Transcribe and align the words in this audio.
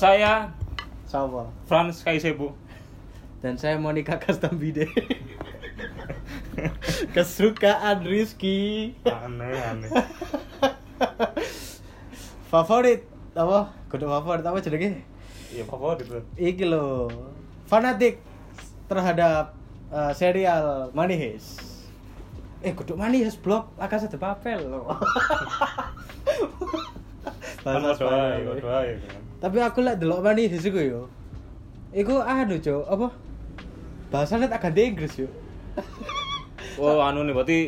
saya 0.00 0.48
Sama. 1.04 1.44
Franz 1.68 2.00
Kaisebu. 2.00 2.56
Dan 3.44 3.60
saya 3.60 3.76
Monica 3.76 4.16
Kastambide. 4.16 4.88
Kesukaan 7.14 8.08
Rizky. 8.08 8.96
Aneh 9.04 9.60
aneh. 9.60 9.92
Favorit 12.52 13.04
apa? 13.36 13.76
Kudu 13.92 14.08
favorit 14.08 14.42
apa 14.42 14.58
jenenge? 14.64 15.04
Iya 15.52 15.68
favorit. 15.68 16.08
Iki 16.38 16.64
lho. 16.64 17.10
Fanatik 17.68 18.24
terhadap 18.88 19.52
eh, 19.92 20.12
serial 20.16 20.88
Money 20.96 21.20
Heist. 21.20 21.60
Eh, 22.64 22.72
kudu 22.72 22.96
Money 22.96 23.26
Heist 23.26 23.44
blog 23.44 23.68
La 23.76 23.90
Casa 23.90 24.08
de 24.08 24.16
Papel 24.16 24.64
loh. 24.64 24.88
Kan 27.60 27.84
Bahasa 27.84 28.00
Spanyol. 28.00 29.19
Tapi 29.40 29.56
aku 29.58 29.80
lek 29.80 29.96
delok 29.96 30.20
Heist 30.22 30.68
iku 30.68 30.78
yo. 30.78 31.02
Iku 31.90 32.22
anu, 32.22 32.60
Cuk, 32.60 32.86
apa? 32.86 33.08
Bahasanya 34.12 34.46
tak 34.46 34.68
ganti 34.70 34.94
Inggris 34.94 35.26
yo. 35.26 35.28
Oh 36.80 37.02
anu 37.02 37.26
nih 37.26 37.34
berarti 37.36 37.58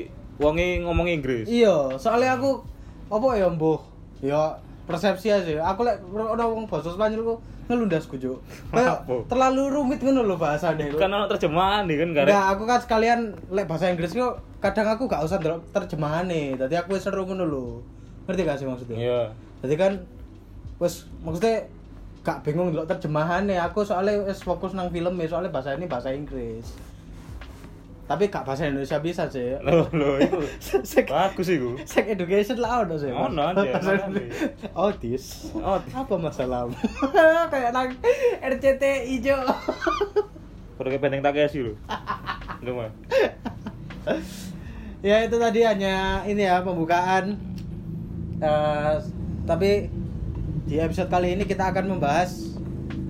wonge 0.40 0.80
ngomong 0.80 1.04
Inggris. 1.04 1.44
Iya, 1.44 2.00
soalnya 2.00 2.38
aku 2.38 2.64
apa 3.12 3.28
ya, 3.36 3.50
Mbuh? 3.50 3.80
Ya 4.24 4.56
persepsi 4.88 5.28
aja. 5.28 5.60
Aku 5.68 5.84
lek 5.84 6.00
ono 6.08 6.44
wong 6.54 6.64
basa 6.64 6.92
Spanyol 6.92 7.20
ku. 7.24 7.36
Kayak 7.72 9.00
Apa? 9.04 9.14
terlalu 9.30 9.62
rumit 9.72 10.00
ngono 10.04 10.28
lho 10.28 10.36
bahasane. 10.36 10.92
Kan 10.96 11.08
ono 11.08 11.24
terjemahan 11.30 11.88
nih 11.88 11.96
kan 12.04 12.08
gak. 12.12 12.24
Enggak, 12.28 12.46
aku 12.52 12.62
kan 12.68 12.78
sekalian 12.80 13.20
lek 13.48 13.64
bahasa 13.64 13.88
Inggris 13.88 14.12
ku 14.12 14.28
kadang 14.60 14.88
aku 14.92 15.08
gak 15.08 15.24
usah 15.24 15.38
terjemahane. 15.72 16.56
Dadi 16.56 16.74
aku 16.76 16.96
wis 16.96 17.04
seru 17.04 17.24
ngono 17.24 17.44
lho. 17.48 17.64
Ngerti 18.28 18.42
gak 18.44 18.56
sih 18.60 18.66
maksudnya? 18.68 18.96
Iya. 18.98 19.20
Jadi 19.64 19.74
kan 19.78 19.92
wis 20.82 21.06
maksudnya 21.22 21.62
gak 22.26 22.42
bingung 22.42 22.74
ndelok 22.74 22.90
terjemahannya. 22.90 23.54
Aku 23.70 23.86
soalnya 23.86 24.26
wis 24.26 24.42
fokus 24.42 24.74
nang 24.74 24.90
film 24.90 25.14
soalnya 25.30 25.54
bahasa 25.54 25.78
ini 25.78 25.86
bahasa 25.86 26.10
Inggris. 26.10 26.66
Tapi 28.10 28.26
gak 28.26 28.42
bahasa 28.42 28.66
Indonesia 28.66 28.98
bisa 28.98 29.30
sih. 29.30 29.54
Loh, 29.66 29.86
loh 29.94 30.18
itu 30.18 30.42
Sek, 30.90 31.06
bagus 31.06 31.46
iku. 31.46 31.78
sek 31.86 32.10
education 32.10 32.58
lah 32.58 32.82
ono 32.82 32.98
sih. 32.98 33.14
Bahasa 33.14 33.30
ono, 33.30 34.10
Indonesia. 34.10 34.50
Otis. 34.74 35.54
Otis. 35.54 35.92
Apa 35.94 36.14
masalahmu? 36.18 36.74
Kayak 37.54 37.70
nang 37.70 37.94
RCTI 38.42 39.14
Jo. 39.22 39.38
Pergi 40.76 40.98
penteng 40.98 41.22
Takeshi 41.22 41.62
lho. 41.62 41.74
Enggak 42.58 42.74
mah. 42.74 42.90
ya 44.98 45.22
itu 45.22 45.38
tadi 45.38 45.62
hanya 45.62 46.26
ini 46.26 46.42
ya 46.42 46.58
pembukaan 46.66 47.38
Eh, 48.42 48.94
tapi 49.46 49.86
di 50.72 50.80
episode 50.80 51.12
kali 51.12 51.36
ini 51.36 51.44
kita 51.44 51.68
akan 51.68 51.84
membahas 51.84 52.56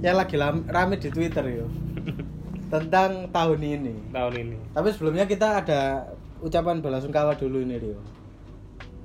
yang 0.02 0.18
lagi 0.18 0.34
rame 0.66 0.98
di 0.98 1.14
Twitter 1.14 1.46
yo 1.46 1.70
tentang 2.74 3.30
tahun 3.30 3.62
ini. 3.62 3.94
Tahun 4.10 4.34
ini. 4.34 4.58
Tapi 4.74 4.90
sebelumnya 4.90 5.30
kita 5.30 5.62
ada 5.62 6.10
ucapan 6.42 6.82
belasungkawa 6.82 7.38
dulu 7.38 7.62
ini 7.62 7.78
Rio. 7.78 8.02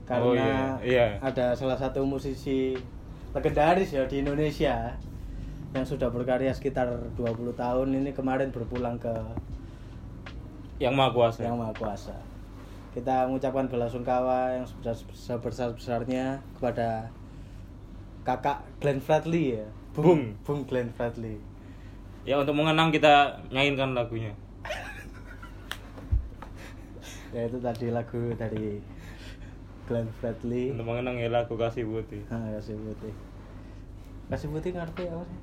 Karena 0.09 0.25
Oh, 0.25 0.33
iya. 0.33 0.61
Iya. 0.81 1.07
ada 1.21 1.53
salah 1.53 1.77
satu 1.77 2.01
musisi 2.01 2.73
legendaris 3.37 3.93
ya 3.93 4.09
di 4.09 4.25
Indonesia 4.25 4.97
yang 5.77 5.85
sudah 5.85 6.09
berkarya 6.09 6.49
sekitar 6.49 6.89
20 7.13 7.53
tahun 7.53 7.93
ini 7.93 8.09
kemarin 8.17 8.49
berpulang 8.49 8.97
ke 8.97 9.13
Yang 10.81 10.93
maha 10.97 11.11
kuasa. 11.13 11.39
yang 11.45 11.61
maha 11.61 11.77
kuasa. 11.77 12.17
Kita 12.97 13.29
mengucapkan 13.29 13.69
belasungkawa 13.69 14.57
yang 14.57 14.65
sebesar 14.65 15.69
besarnya 15.77 16.41
kepada 16.57 17.13
kakak 18.27 18.59
Glenn 18.83 18.99
Fredly 18.99 19.55
ya. 19.55 19.65
Bung. 19.95 20.35
Bung 20.43 20.67
Glenn 20.67 20.91
Fredly. 20.91 21.39
Ya 22.27 22.35
untuk 22.35 22.59
mengenang 22.59 22.91
kita 22.91 23.39
nyanyikan 23.47 23.95
lagunya. 23.95 24.35
Ya 27.35 27.43
itu 27.43 27.59
tadi 27.59 27.91
lagu 27.91 28.31
dari 28.39 28.79
Glenn 29.87 30.11
Fredly. 30.19 30.75
Untuk 30.75 30.87
mengenang 30.87 31.15
ya 31.19 31.31
lagu 31.31 31.55
kasih 31.55 31.87
putih. 31.87 32.23
Ah, 32.31 32.55
kasih 32.59 32.75
putih. 32.75 33.13
Kasih 34.31 34.47
putih 34.51 34.71
ngerti 34.75 35.03
apa 35.11 35.23
sih? 35.27 35.39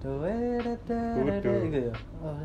Kudu. 0.00 1.52
gitu 1.68 1.78
ya. 1.92 1.94
Oh, 2.24 2.36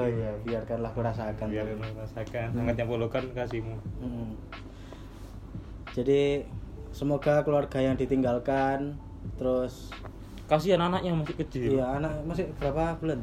oh 0.00 0.08
iya, 0.08 0.32
biarkanlah 0.44 0.90
aku 0.90 1.00
rasakan. 1.04 1.46
biar 1.46 1.68
merasakan 1.76 2.48
hangatnya 2.56 2.84
pelukan 2.88 3.24
kasihmu 3.36 3.76
Hmm. 4.02 4.34
Jadi 5.94 6.42
semoga 6.94 7.42
keluarga 7.42 7.82
yang 7.82 7.98
ditinggalkan 7.98 8.94
terus 9.36 9.90
kasihan 10.46 10.86
anaknya 10.86 11.16
masih 11.16 11.36
kecil 11.42 11.80
iya 11.80 11.98
anak 11.98 12.22
masih 12.22 12.46
berapa 12.62 12.94
bulan? 13.02 13.20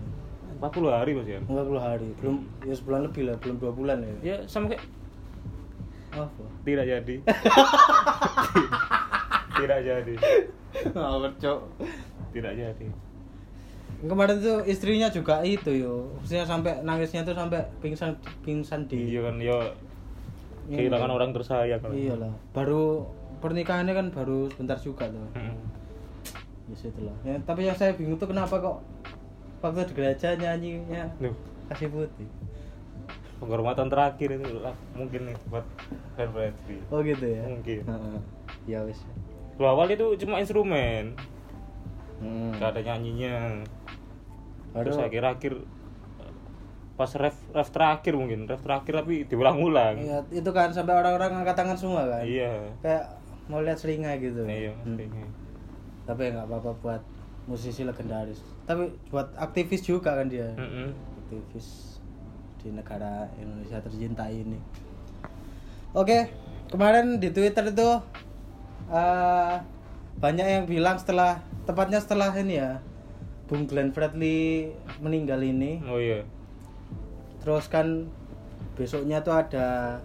40 0.61 0.93
hari 0.93 1.11
mas 1.17 1.25
ya 1.25 1.39
40 1.41 1.81
hari. 1.81 2.09
Belum 2.21 2.45
ya 2.61 2.73
sebulan 2.77 3.01
lebih 3.09 3.23
lah, 3.25 3.35
belum 3.41 3.55
dua 3.57 3.71
bulan 3.73 3.97
ya. 4.03 4.13
ya 4.21 4.35
sama 4.45 4.69
kayak 4.69 4.83
Apa? 6.11 6.43
tidak 6.67 6.85
jadi 6.85 7.15
tidak 9.57 9.79
jadi 9.87 10.15
Ngawur, 10.91 11.31
Cok. 11.39 11.59
tidak 12.35 12.53
jadi 12.59 12.87
Kemarin 14.01 14.41
tuh 14.41 14.65
istrinya 14.65 15.13
juga 15.13 15.45
itu 15.45 15.77
yo. 15.77 16.09
Maksudnya 16.17 16.41
sampai 16.41 16.81
nangisnya 16.81 17.21
tuh 17.21 17.37
sampai 17.37 17.61
pingsan 17.85 18.17
pingsan 18.41 18.89
di 18.89 19.13
iya 19.13 19.29
kan 19.29 19.37
ya 19.37 19.61
kehilangan 20.73 21.11
orang 21.13 21.29
tersayang 21.37 21.77
kan 21.77 21.93
Iyalah, 21.93 22.33
baru 22.49 23.05
pernikahannya 23.41 23.91
kan 23.91 24.07
baru 24.09 24.47
sebentar 24.47 24.77
juga 24.77 25.09
tuh. 25.09 25.25
Mm. 25.33 25.57
Ya 26.69 26.75
itulah. 26.79 27.15
Ya, 27.21 27.35
tapi 27.41 27.65
yang 27.65 27.75
saya 27.75 27.91
bingung 27.91 28.15
tuh 28.15 28.29
kenapa 28.29 28.55
kok 28.55 28.79
waktu 29.59 29.83
di 29.83 29.93
gereja 29.93 30.33
nyanyinya 30.33 31.03
Duh, 31.17 31.35
kasih 31.67 31.89
putih. 31.89 32.29
penghormatan 33.37 33.89
terakhir 33.89 34.37
itu 34.37 34.61
lah 34.61 34.69
mungkin 34.93 35.25
nih 35.25 35.37
buat 35.49 35.65
Fredly 36.13 36.77
Oh 36.87 37.01
gitu 37.01 37.25
ya. 37.25 37.41
Mungkin. 37.43 37.81
Heeh. 37.83 38.17
Ya 38.67 38.79
wis. 38.81 39.01
Lu 39.57 39.65
awal 39.65 39.89
itu 39.89 40.05
cuma 40.15 40.37
instrumen 40.37 41.17
Hmm. 42.21 42.53
gak 42.53 42.77
ada 42.77 42.81
nyanyinya 42.85 43.65
Baru 44.71 44.93
terus 44.93 45.01
akhir-akhir 45.01 45.57
pas 46.93 47.09
ref 47.17 47.33
ref 47.49 47.69
terakhir 47.73 48.13
mungkin 48.13 48.45
ref 48.45 48.61
terakhir 48.61 49.01
tapi 49.01 49.25
diulang-ulang 49.25 49.97
Iya, 49.97 50.21
itu 50.29 50.45
kan 50.53 50.69
sampai 50.69 50.93
orang-orang 50.93 51.41
angkat 51.41 51.57
tangan 51.57 51.73
semua 51.73 52.05
kan. 52.05 52.21
iya 52.21 52.69
Kayak 52.79 53.09
mau 53.47 53.61
lihat 53.61 53.77
selinga 53.79 54.13
gitu. 54.21 54.43
iya 54.45 54.73
Hmm. 54.83 54.97
Tapi 56.05 56.33
nggak 56.33 56.45
apa-apa 56.49 56.71
buat 56.81 57.01
musisi 57.45 57.85
legendaris. 57.85 58.41
Tapi 58.65 58.91
buat 59.09 59.33
aktivis 59.37 59.81
juga 59.85 60.17
kan 60.17 60.29
dia. 60.29 60.49
Mm-mm. 60.57 60.93
aktivis 61.25 61.97
di 62.61 62.69
negara 62.75 63.25
Indonesia 63.39 63.81
tercinta 63.81 64.27
ini. 64.29 64.59
Oke, 65.95 66.29
kemarin 66.69 67.17
di 67.17 67.31
Twitter 67.33 67.71
itu 67.71 67.89
eh, 68.91 69.55
banyak 70.19 70.45
yang 70.45 70.65
bilang 70.67 70.99
setelah 70.99 71.41
tepatnya 71.65 72.03
setelah 72.03 72.29
ini 72.35 72.59
ya 72.59 72.83
Bung 73.47 73.65
Glenn 73.67 73.91
Fredly 73.91 74.71
meninggal 75.03 75.43
ini, 75.43 75.83
oh 75.83 75.99
iya 75.99 76.23
terus 77.41 77.65
kan 77.65 78.05
besoknya 78.77 79.25
tuh 79.25 79.33
ada 79.33 79.97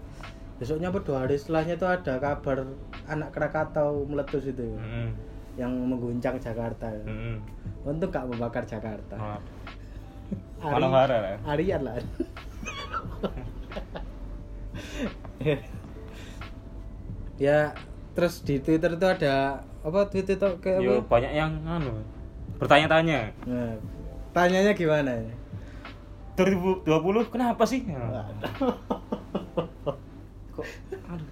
besoknya 0.57 0.89
apa 0.89 1.05
dua 1.05 1.29
hari 1.29 1.37
setelahnya 1.37 1.77
tuh 1.77 1.93
ada 1.93 2.17
kabar 2.17 2.65
anak 3.07 3.31
Krakatau 3.31 4.05
meletus 4.05 4.47
itu 4.47 4.67
Mm-mm. 4.75 5.09
yang 5.57 5.71
mengguncang 5.73 6.37
Jakarta. 6.37 6.91
Mm-mm. 7.03 7.39
Untuk 7.83 8.11
gak 8.11 8.27
membakar 8.27 8.63
Jakarta. 8.63 9.15
Maaf. 9.15 9.43
Ari- 10.59 10.83
lah. 10.83 11.37
Arian 11.47 11.83
lah. 11.83 11.97
ya, 17.37 17.73
terus 18.13 18.43
di 18.43 18.59
Twitter 18.59 18.91
itu 18.93 19.07
ada 19.07 19.61
apa 19.81 20.11
tweet 20.11 20.27
itu 20.29 20.49
kayak 20.59 20.81
Yo 20.83 20.99
apa? 20.99 21.07
banyak 21.09 21.33
yang 21.33 21.53
anu 21.63 22.03
bertanya-tanya 22.59 23.31
Nah, 23.47 23.79
tanyanya 24.33 24.73
gimana? 24.73 25.15
2020 26.35 26.83
kenapa 27.31 27.63
sih? 27.63 27.87
Ya. 27.87 28.27
Kok 30.51 30.67
aduh. 31.07 31.31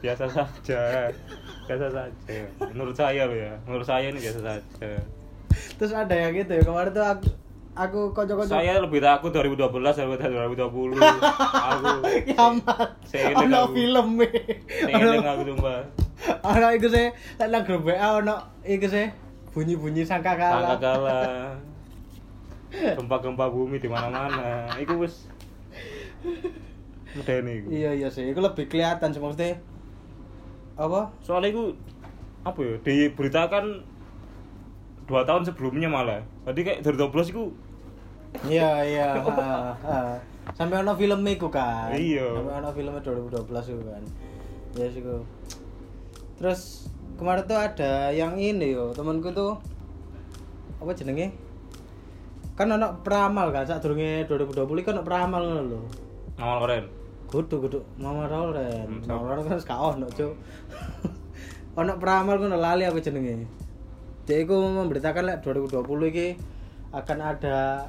Biasa 0.00 0.24
saja. 0.26 1.12
Biasa 1.68 1.86
saja. 1.92 2.38
Menurut 2.72 2.96
saya 2.96 3.28
loh 3.28 3.36
ya. 3.36 3.52
Menurut 3.68 3.86
saya 3.86 4.08
ini 4.08 4.18
biasa 4.18 4.40
saja. 4.40 4.90
Terus 5.50 5.92
ada 5.92 6.14
yang 6.14 6.32
gitu 6.36 6.52
ya 6.56 6.62
kemarin 6.64 6.92
tuh 6.92 7.04
aku 7.04 7.28
aku 7.74 8.00
kocok-kocok. 8.16 8.52
Saya 8.52 8.80
lebih 8.82 9.00
takut 9.00 9.30
2012 9.32 9.70
daripada 9.70 10.26
2020 10.28 11.00
aku 11.00 11.86
kiamat. 12.28 12.88
Saya 13.06 13.32
Ono 13.36 13.60
film 13.72 14.08
e. 14.20 14.28
saya 14.68 14.94
eling 15.00 15.26
aku 15.26 15.42
Ono 16.44 16.66
iku 16.76 16.88
sih 16.92 17.06
lek 17.40 17.48
nang 17.48 17.62
grup 17.64 17.88
WA 17.88 18.20
ono 18.20 18.36
iku 18.64 18.86
sih 18.90 19.08
bunyi-bunyi 19.50 20.06
sangkakala. 20.06 20.78
angka 20.78 20.78
kalah 20.78 21.56
gempa-gempa 22.98 23.50
bumi 23.50 23.82
di 23.82 23.88
mana-mana. 23.90 24.70
Iku 24.78 25.02
wis 25.02 25.26
medeni 27.18 27.64
iku. 27.64 27.66
Iya 27.72 27.90
iya 27.96 28.08
sih. 28.12 28.30
Itu 28.30 28.38
lebih 28.44 28.70
kelihatan 28.70 29.10
sih 29.10 29.18
maksudnya 29.18 29.58
apa? 30.80 31.00
Soalnya 31.20 31.52
iku 31.52 31.64
apa 32.40 32.56
ya 32.64 32.74
diberitakan 32.80 33.64
dua 35.04 35.28
tahun 35.28 35.44
sebelumnya 35.44 35.92
malah. 35.92 36.24
Tadi 36.48 36.60
kayak 36.64 36.80
2012 36.88 37.32
iku 37.36 37.44
iya 38.46 38.86
iya 38.86 39.18
ha, 39.18 39.74
ha. 39.74 39.98
sampai 40.54 40.86
ono 40.86 40.94
film 40.94 41.20
iku 41.26 41.50
kan? 41.50 41.90
Iya. 41.92 42.30
sampai 42.30 42.54
ono 42.62 42.70
filmnya 42.72 43.02
2012 43.04 43.74
itu 43.74 43.82
kan? 43.84 44.02
Ya 44.78 44.86
sih 44.86 45.02
ku. 45.02 45.26
terus 46.38 46.88
kemarin 47.18 47.44
tuh 47.44 47.58
ada 47.60 48.14
yang 48.14 48.40
ini 48.40 48.72
yo. 48.72 48.96
Temanku 48.96 49.34
tuh 49.36 49.60
apa 50.80 50.96
jenenge? 50.96 51.34
Kan 52.56 52.72
ono 52.72 53.02
peramal 53.04 53.52
kan? 53.52 53.68
Saat 53.68 53.84
durunge 53.84 54.24
2020 54.24 54.86
kan 54.86 54.96
ono 54.96 55.04
peramal 55.04 55.42
lho. 55.44 55.82
Awal 56.40 56.58
keren 56.64 56.99
kudu 57.30 57.56
kudu. 57.62 57.80
Mama 57.96 58.26
Rolen 58.26 58.90
Hmm, 58.90 59.06
mama 59.06 59.38
Rolen 59.38 59.46
kan 59.46 59.58
sekolah 59.62 59.94
ono 59.96 60.06
cuk. 60.10 60.34
Ono 61.78 61.92
peramal 62.02 62.42
ngono 62.42 62.58
lali 62.58 62.82
apa 62.82 62.98
jenenge? 62.98 63.46
Dia 64.26 64.42
iku 64.42 64.58
memberitakan 64.58 65.22
lek 65.22 65.38
2020 65.46 66.10
iki 66.10 66.28
akan 66.90 67.18
ada 67.22 67.86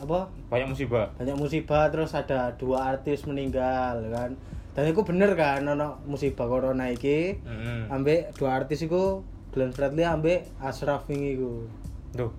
apa? 0.00 0.18
Banyak 0.48 0.72
musibah. 0.72 1.12
Banyak 1.20 1.36
musibah 1.36 1.92
terus 1.92 2.16
ada 2.16 2.56
dua 2.56 2.96
artis 2.96 3.28
meninggal 3.28 4.08
kan. 4.08 4.40
Dan 4.72 4.84
itu 4.88 5.04
bener 5.04 5.36
kan 5.36 5.60
ono 5.68 6.00
musibah 6.08 6.48
corona 6.48 6.88
iki. 6.88 7.36
Heeh. 7.44 7.92
ambek 7.92 8.32
dua 8.40 8.64
artis 8.64 8.80
iku 8.88 9.20
Glenn 9.52 9.76
Fredly 9.76 10.08
ambek 10.08 10.48
Ashraf 10.56 11.04
ini 11.12 11.36
iku. 11.36 11.68
Duh. 12.16 12.32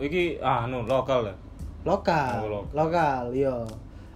Iki 0.00 0.40
ah 0.40 0.64
anu 0.64 0.80
lokal 0.88 1.28
lah. 1.28 1.36
lokal. 1.84 2.40
Oh, 2.40 2.48
lokal. 2.48 2.72
lokal 2.72 3.22
iya. 3.36 3.56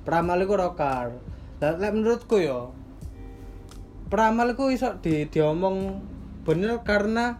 Peramal 0.01 0.41
iku 0.41 0.57
lokal 0.57 1.13
dan 1.61 1.77
lek 1.77 1.93
menurutku 1.93 2.37
yo 2.39 2.73
peramal 4.09 4.51
iku 4.51 4.69
iso 4.69 4.97
di 4.99 5.25
diomong 5.25 6.01
bener 6.43 6.83
karena 6.83 7.39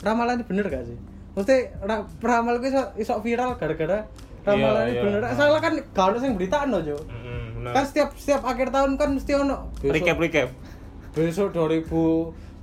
ramalan 0.00 0.42
bener 0.42 0.66
gak 0.66 0.84
sih 0.84 0.98
mesti 1.32 1.56
ra, 1.80 2.02
peramal 2.18 2.58
iku 2.58 2.66
iso 2.68 2.82
iso 2.98 3.14
viral 3.20 3.56
gara-gara 3.56 4.04
ramalan 4.42 4.84
Iya, 4.84 4.92
iya. 4.92 5.02
bener 5.02 5.20
soalnya 5.32 5.60
kan 5.60 5.72
gak 5.86 6.06
ono 6.06 6.18
sing 6.18 6.32
beritaan 6.34 6.68
loh 6.68 6.82
Jo 6.82 6.96
Heeh, 6.98 7.40
bener. 7.54 7.72
kan 7.72 7.84
setiap 7.84 8.08
setiap 8.12 8.42
akhir 8.42 8.68
tahun 8.68 8.90
kan 8.96 9.08
mesti 9.14 9.32
ono 9.34 9.56
recap 9.80 10.18
recap. 10.18 10.48
besok 11.10 11.50
2000 11.50 11.90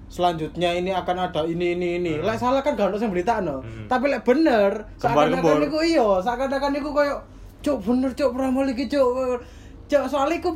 selanjutnya 0.08 0.72
ini 0.72 0.92
akan 0.92 1.18
ada 1.22 1.44
ini 1.44 1.74
ini 1.74 1.88
ini 1.98 2.14
lek 2.18 2.38
salah 2.38 2.62
kan 2.62 2.74
gak 2.74 2.90
ono 2.90 2.98
sing 2.98 3.10
beritaan 3.10 3.44
no 3.44 3.58
Hmm. 3.60 3.88
tapi 3.88 4.08
lek 4.08 4.22
bener 4.22 4.86
seakan-akan 4.96 5.40
Gembar-gembor. 5.40 5.68
iku 5.68 5.80
iya 5.82 6.08
seakan-akan 6.20 6.72
iku 6.76 6.90
koyo 6.92 7.16
cuk 7.60 7.78
bener 7.82 8.12
cuk 8.14 8.30
peramal 8.32 8.66
iki 8.66 8.86
cuk 8.86 9.42
cuk 9.88 10.04
soalnya 10.06 10.38
iku 10.38 10.52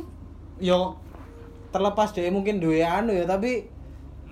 yo 0.58 0.96
terlepas 1.72 2.12
deh 2.12 2.28
mungkin 2.28 2.60
duwe 2.60 2.84
anu 2.84 3.16
ya 3.16 3.24
tapi 3.24 3.64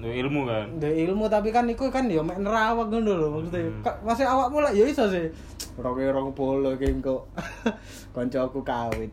Duh, 0.00 0.08
ilmu 0.08 0.48
kan. 0.48 0.80
duwe 0.80 0.96
ilmu 1.04 1.28
tapi 1.28 1.52
kan 1.52 1.68
iku 1.68 1.92
kan 1.92 2.08
yo 2.08 2.24
mek 2.24 2.40
nerawak 2.40 2.88
ngono 2.88 3.20
lho 3.20 3.28
maksudnya. 3.36 3.68
Hmm. 3.68 3.84
Ka- 3.84 4.00
masih 4.00 4.24
awakmu 4.24 4.64
lah 4.64 4.72
ya 4.72 4.88
iso 4.88 5.04
sih. 5.12 5.28
Roke 5.76 6.00
rong 6.00 6.32
polo 6.32 6.72
iki 6.72 6.88
engko. 6.88 7.28
Koncoku 8.16 8.64
kawin. 8.64 9.12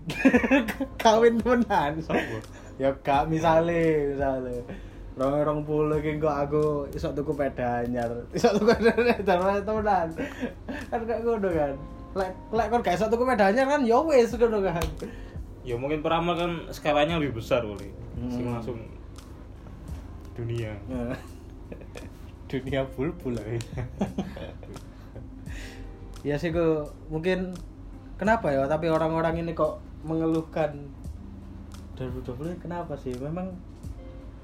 Kawin 1.04 1.44
temenan. 1.44 2.00
Sopo? 2.00 2.40
ya 2.80 2.96
gak 3.04 3.28
misale 3.28 4.16
misale. 4.16 4.64
Rong 5.20 5.36
rong 5.44 5.60
puluh 5.68 6.00
iki 6.00 6.24
kok 6.24 6.48
aku 6.48 6.88
iso 6.96 7.12
tuku 7.12 7.36
peda 7.36 7.84
anyar. 7.84 8.08
Iso 8.32 8.56
tuku 8.56 8.72
peda 8.72 8.96
anyar 8.96 9.20
temenan. 9.28 10.08
Kan 10.88 11.00
gak 11.04 11.20
ngono 11.20 11.52
kan. 11.52 11.76
Lek 12.16 12.32
lek 12.56 12.68
kon 12.72 12.80
gak 12.80 12.96
iso 12.96 13.12
tuku 13.12 13.28
peda 13.28 13.52
anyar 13.52 13.68
kan 13.68 13.84
ya 13.84 14.00
wis 14.00 14.32
ngono 14.32 14.64
kan 14.64 14.80
Ya 15.68 15.76
mungkin 15.76 16.00
peramal 16.00 16.40
kan 16.40 16.52
skalanya 16.72 17.20
lebih 17.20 17.44
besar 17.44 17.68
boleh. 17.68 17.92
Hmm. 18.16 18.32
Sing 18.32 18.48
langsung 18.48 18.80
dunia. 20.40 20.72
dunia 22.48 22.88
bulbul 22.96 23.36
ya 26.28 26.36
sih 26.40 26.56
kok 26.56 26.96
mungkin 27.12 27.54
kenapa 28.16 28.56
ya 28.56 28.66
tapi 28.66 28.88
orang-orang 28.88 29.44
ini 29.44 29.52
kok 29.52 29.84
mengeluhkan 30.08 30.88
2020 32.00 32.64
kenapa 32.64 32.96
sih 32.96 33.14
memang 33.20 33.52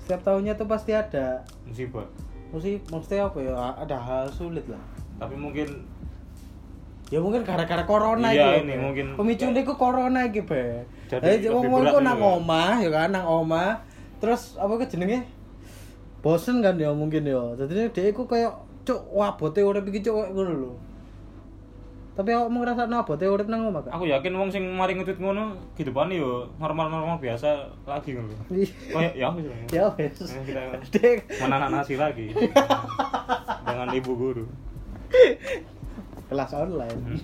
setiap 0.03 0.21
tahunnya 0.27 0.59
tuh 0.59 0.67
pasti 0.67 0.91
ada 0.91 1.47
Musibah. 1.63 2.03
mesti 2.51 2.83
maksudnya 2.91 3.31
apa 3.31 3.39
ya 3.39 3.55
ada 3.79 3.97
hal 3.97 4.27
sulit 4.29 4.67
lah 4.67 4.83
Tapi 5.13 5.39
mungkin 5.39 5.87
ya 7.09 7.19
mungkin 7.19 7.43
gara-gara 7.43 7.83
corona 7.83 8.29
Iya, 8.29 8.57
iki, 8.57 8.63
ini 8.63 8.73
Be. 8.73 8.79
mungkin- 8.79 9.13
pemicu 9.15 9.45
ini 9.47 9.61
ku 9.61 9.73
corona 9.73 10.19
iki 10.23 10.41
be 10.41 10.81
Jadi 11.07 11.45
wong 11.47 11.69
wong 11.69 11.83
ku 11.85 11.99
nang 11.99 12.17
Be. 12.17 12.25
omah 12.39 12.79
ya 12.79 12.89
kan 12.89 13.09
nang 13.11 13.25
omah. 13.25 13.77
Terus 14.17 14.55
apa 14.55 14.79
ke 14.79 14.87
jenenge? 14.87 15.27
Bosen 16.23 16.63
kan 16.63 16.73
ya 16.75 16.89
mungkin 16.89 17.21
ya. 17.23 17.53
Jadi 17.59 17.91
dia 17.91 18.05
iku 18.07 18.23
kayak 18.23 18.55
cuk 18.83 18.99
wabote 19.11 19.59
urip 19.59 19.83
iki 19.85 19.99
cuk 20.01 20.15
ngono 20.31 20.53
lho. 20.53 20.71
Tapi 22.13 22.29
aku 22.29 22.45
mau 22.45 22.61
ngerasa 22.61 22.85
abote 22.85 23.25
urip 23.25 23.49
nang 23.49 23.65
omah 23.67 23.89
aku 23.89 24.05
yakin 24.05 24.31
wong 24.31 24.47
sing 24.47 24.63
mari 24.69 24.93
ngetweet 24.93 25.17
ngono 25.17 25.53
hidupane 25.73 26.13
yo 26.15 26.45
normal-normal 26.55 27.17
biasa 27.17 27.67
lagi 27.83 28.13
ngono. 28.13 28.31
Kayak 28.89 29.13
ya 29.13 29.27
wis. 29.29 29.45
ya 29.69 29.85
wes 29.91 30.17
Eh, 30.21 30.41
kita 30.85 31.09
menanak 31.41 31.69
nasi 31.73 31.93
lagi. 31.93 32.29
Dengan 33.65 33.89
ibu 33.91 34.13
guru. 34.13 34.45
kelas 36.33 36.51
online 36.51 36.97
Hmm. 36.97 37.21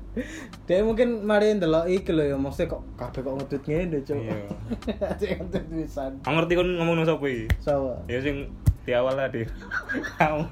dia 0.66 0.80
mungkin 0.80 1.22
mari 1.22 1.50
ndelok 1.52 1.84
iki 1.86 2.08
lho 2.08 2.24
ya 2.24 2.36
maksudnya 2.36 2.70
kok 2.70 2.82
kabeh 2.94 3.20
kok 3.20 3.34
ngetweet 3.34 3.64
ngene 3.66 3.98
cuk 4.00 4.16
Iya. 4.16 4.36
Cek 5.20 5.30
ngetweet 5.42 5.66
pisan 5.68 6.12
ngerti 6.24 6.52
kon 6.54 6.70
ngomong 6.72 6.94
nang 6.96 7.04
sapa 7.04 7.24
iki? 7.24 7.46
sawa 7.58 7.98
Ya 8.06 8.18
sing 8.18 8.46
di 8.84 8.92
awal 8.92 9.16
tadi. 9.16 9.42
kamu 10.18 10.44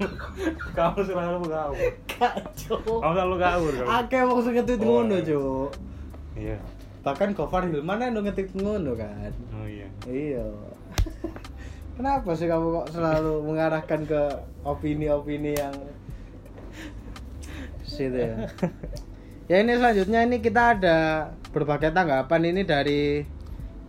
kamu 0.73 0.99
selalu 1.01 1.47
kacau 2.09 2.77
Kamu 2.99 3.13
selalu 3.13 3.37
kabur 3.39 3.73
kamu. 3.77 3.89
akeh 3.95 4.21
wong 4.23 4.41
sing 4.41 4.53
ngetweet 4.53 4.81
Oh, 4.81 4.87
ngono 5.01 5.15
iya. 5.15 5.25
cuk 5.25 5.71
Iya. 6.35 6.57
bahkan 7.01 7.31
Gofar 7.31 7.63
Hilman 7.65 8.01
anu 8.01 8.21
ngetweet 8.21 8.51
ngono 8.53 8.93
kan 8.93 9.31
Oh 9.53 9.65
iya. 9.65 9.87
iya 10.05 10.43
kenapa 11.93 12.33
sih 12.33 12.49
kamu 12.49 12.67
kok 12.75 12.89
selalu 12.91 13.45
mengarahkan 13.45 14.01
ke 14.03 14.23
opini-opini 14.63 15.53
yang 15.53 15.77
situ 17.93 18.17
ya 18.17 18.49
ya 19.47 19.57
ini 19.59 19.73
selanjutnya 19.75 20.21
ini 20.23 20.37
kita 20.39 20.75
ada 20.75 20.99
berbagai 21.51 21.91
tanggapan 21.91 22.41
ini 22.47 22.63
dari 22.63 23.23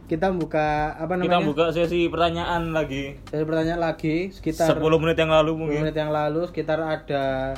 kita 0.04 0.30
buka 0.30 0.94
apa 0.94 1.16
Kita 1.16 1.26
namanya 1.32 1.48
buka 1.48 1.66
sesi 1.72 2.06
pertanyaan 2.06 2.70
lagi. 2.70 3.16
Dari 3.24 3.42
pertanyaan 3.42 3.80
lagi 3.82 4.30
sekitar 4.30 4.76
10 4.76 4.84
menit 5.00 5.16
yang 5.16 5.32
lalu 5.32 5.52
10 5.54 5.60
mungkin. 5.64 5.80
menit 5.80 5.96
yang 5.96 6.12
lalu 6.12 6.44
sekitar 6.46 6.76
ada 6.78 7.56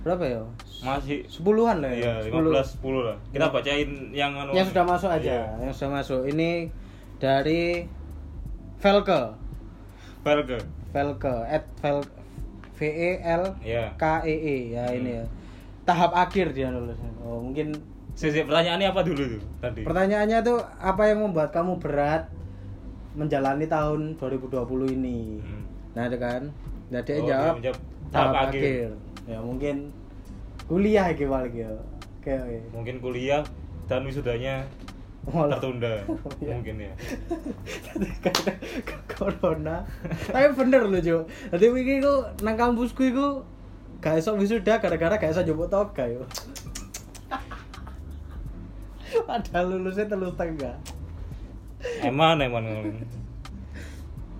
berapa 0.00 0.22
ya 0.22 0.42
Masih 0.84 1.24
sepuluhan 1.24 1.80
lah 1.80 1.88
Iya, 1.88 2.20
ya 2.20 2.30
15 2.30 2.78
10 2.78 3.00
lah. 3.02 3.16
Kita 3.32 3.46
bacain 3.48 3.90
yang 4.12 4.36
anu. 4.36 4.52
yang 4.52 4.68
sudah 4.68 4.84
masuk 4.84 5.08
aja 5.08 5.24
Iya. 5.24 5.44
yang 5.58 5.72
sudah 5.72 5.90
masuk 5.94 6.20
ini 6.28 6.68
dari 7.16 7.88
Velke 8.76 9.22
Belge. 10.20 10.60
Velke 10.92 11.34
at 11.48 11.64
Vel 11.80 12.04
V 12.70 12.78
E 12.84 13.10
L 13.24 13.42
Iya. 13.58 13.96
K 13.96 14.04
E 14.22 14.36
E 14.36 14.56
ya 14.76 14.84
ini 14.92 15.10
ya 15.16 15.24
tahap 15.84 16.12
akhir 16.12 16.50
dia 16.50 16.68
nulisnya 16.68 17.12
oh 17.20 17.38
mungkin 17.38 17.72
Sesi 18.14 18.40
pertanyaannya 18.40 18.88
apa 18.88 19.00
dulu 19.02 19.22
tuh 19.28 19.42
tadi? 19.58 19.82
pertanyaannya 19.82 20.38
tuh 20.40 20.62
apa 20.78 21.02
yang 21.04 21.18
membuat 21.20 21.50
kamu 21.50 21.76
berat 21.76 22.30
menjalani 23.12 23.66
tahun 23.66 24.14
2020 24.16 24.54
ini 24.92 25.38
Hmm. 25.38 25.62
nah 25.92 26.04
itu 26.04 26.16
kan 26.16 26.42
nah 26.88 27.00
dia 27.00 27.14
Oh, 27.16 27.26
jawab 27.26 27.44
dia 27.50 27.56
menjawab 27.58 27.78
tahap, 28.08 28.26
tahap 28.26 28.34
akhir. 28.48 28.62
akhir. 28.62 28.88
ya 29.24 29.38
mungkin 29.40 29.76
kuliah 30.64 31.06
gitu 31.10 31.26
paling 31.26 31.54
ya 31.54 31.70
oke 32.14 32.32
oke 32.34 32.58
Mungkin 32.72 32.94
kuliah 33.00 33.42
dan 33.84 34.00
wisudanya 34.02 34.64
tertunda. 35.24 36.04
Iya. 36.38 36.52
Mungkin 36.54 36.76
ya. 36.78 36.92
Karena 38.20 38.52
corona 39.08 39.76
tapi 40.26 40.48
bener 40.54 40.82
loh 40.84 41.00
Jo 41.00 41.18
jadi 41.48 41.66
wingi 41.68 41.98
ku 41.98 42.14
nang 42.40 42.54
kampusku 42.54 43.02
iku 43.04 43.40
gak 43.98 44.18
iso 44.18 44.34
wisuda 44.38 44.78
gara-gara 44.78 45.14
gak 45.18 45.30
iso 45.30 45.42
jemput 45.42 45.68
toga 45.70 46.04
yo 46.06 46.22
padahal 49.28 49.78
lulusnya 49.78 50.10
telur 50.10 50.30
setengah 50.34 50.74
Eman 52.00 52.40
eman. 52.40 52.64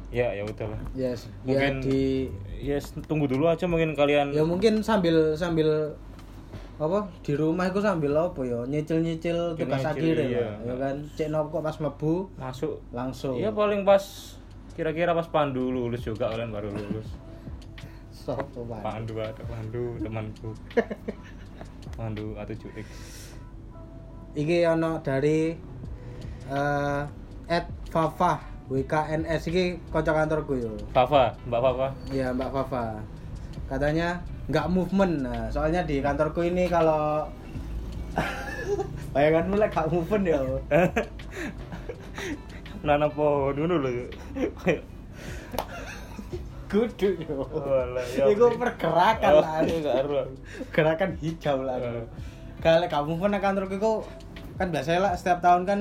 Ya, 0.08 0.32
ya 0.32 0.46
udah 0.46 0.66
lah. 0.70 0.80
yes 0.96 1.28
Mungkin 1.44 1.82
ya 1.82 1.84
di 1.84 2.30
yes, 2.62 2.94
tunggu 3.04 3.26
dulu 3.26 3.50
aja 3.50 3.66
mungkin 3.66 3.92
kalian 3.92 4.30
ya 4.32 4.46
mungkin 4.46 4.80
sambil 4.80 5.34
sambil 5.34 5.92
apa 6.74 7.06
di 7.22 7.38
rumah 7.38 7.70
itu 7.70 7.78
sambil 7.78 8.14
apa 8.18 8.40
ya 8.42 8.62
nyicil 8.66 8.98
nyicil 8.98 9.54
tugas 9.54 9.86
akhir 9.86 10.14
ya, 10.18 10.26
iya. 10.26 10.48
ya 10.66 10.74
kan 10.74 10.96
cek 11.14 11.30
kok 11.30 11.62
pas 11.62 11.76
mebu 11.78 12.26
masuk. 12.34 12.82
langsung 12.90 13.38
Iya 13.38 13.54
paling 13.54 13.86
pas 13.86 14.02
kira-kira 14.74 15.14
pas 15.14 15.26
Pandu 15.30 15.70
lulus 15.70 16.02
juga 16.02 16.34
kalian 16.34 16.50
baru 16.50 16.74
lulus. 16.74 17.06
Pak? 18.32 18.80
Pandu 18.80 19.20
ada 19.20 19.42
Pandu 19.44 20.00
temanku. 20.00 20.50
Waduh, 22.00 22.40
A7X. 22.40 22.88
Iki 24.34 24.66
ono 24.66 24.98
dari 25.04 25.52
eh 26.48 27.02
at 27.44 27.66
Fafa 27.92 28.40
WKNS 28.72 29.42
iki 29.52 29.76
kanca 29.92 30.16
kantorku 30.16 30.56
yo. 30.56 30.72
Fafa, 30.96 31.36
Mbak 31.44 31.60
Fafa. 31.60 31.88
Iya 32.08 32.32
Mbak 32.32 32.50
Fafa. 32.50 32.84
Katanya 33.68 34.24
nggak 34.48 34.66
movement. 34.72 35.14
Nah, 35.28 35.46
soalnya 35.52 35.84
di 35.84 36.00
kantorku 36.00 36.40
ini 36.42 36.64
kalau 36.66 37.28
bayanganmu 39.14 39.54
lek 39.60 39.70
gak 39.70 39.92
movement 39.92 40.24
ya. 40.24 40.40
Nanam 42.84 43.10
pohon 43.12 43.54
dulu 43.56 43.76
loh. 43.80 43.92
Kudu 46.74 47.08
yo. 47.20 47.38
Walah, 47.46 48.02
ya 48.04 48.24
Iku 48.26 48.44
pergerakan 48.52 49.30
Oh, 49.32 49.40
lah. 49.40 49.62
iya. 49.62 49.94
Gerakan 50.68 51.10
hijau 51.16 51.62
lah. 51.62 51.78
Eh. 51.78 52.02
Kalau 52.58 53.06
movement 53.06 53.32
nang 53.32 53.42
kantorku 53.44 53.74
iku 53.74 53.92
kan 54.54 54.68
biasanya 54.68 55.00
lah 55.00 55.12
setiap 55.12 55.38
tahun 55.38 55.62
kan 55.62 55.80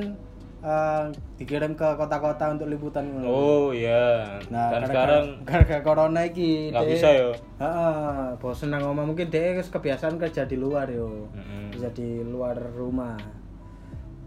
eh, 0.60 1.04
dikirim 1.36 1.74
ke 1.74 1.88
kota-kota 1.96 2.52
untuk 2.52 2.68
liputan 2.68 3.04
ngono. 3.06 3.26
Oh 3.26 3.68
iya. 3.70 4.40
Nah, 4.48 4.70
Dan 4.70 4.86
gara-gara- 4.86 4.88
sekarang 4.88 5.26
gara-gara 5.44 5.82
corona 5.82 6.22
iki 6.24 6.70
nggak 6.70 6.88
bisa 6.88 7.08
ya. 7.10 7.28
Heeh, 7.58 8.28
bosen 8.38 8.70
nang 8.70 8.86
omah 8.86 9.04
mungkin 9.04 9.28
wis 9.54 9.68
kebiasaan 9.68 10.16
kerja 10.16 10.44
di 10.44 10.56
luar 10.56 10.88
yo. 10.88 11.28
Mm-mm. 11.30 11.74
Kerja 11.74 11.90
di 11.92 12.22
luar 12.22 12.56
rumah. 12.72 13.20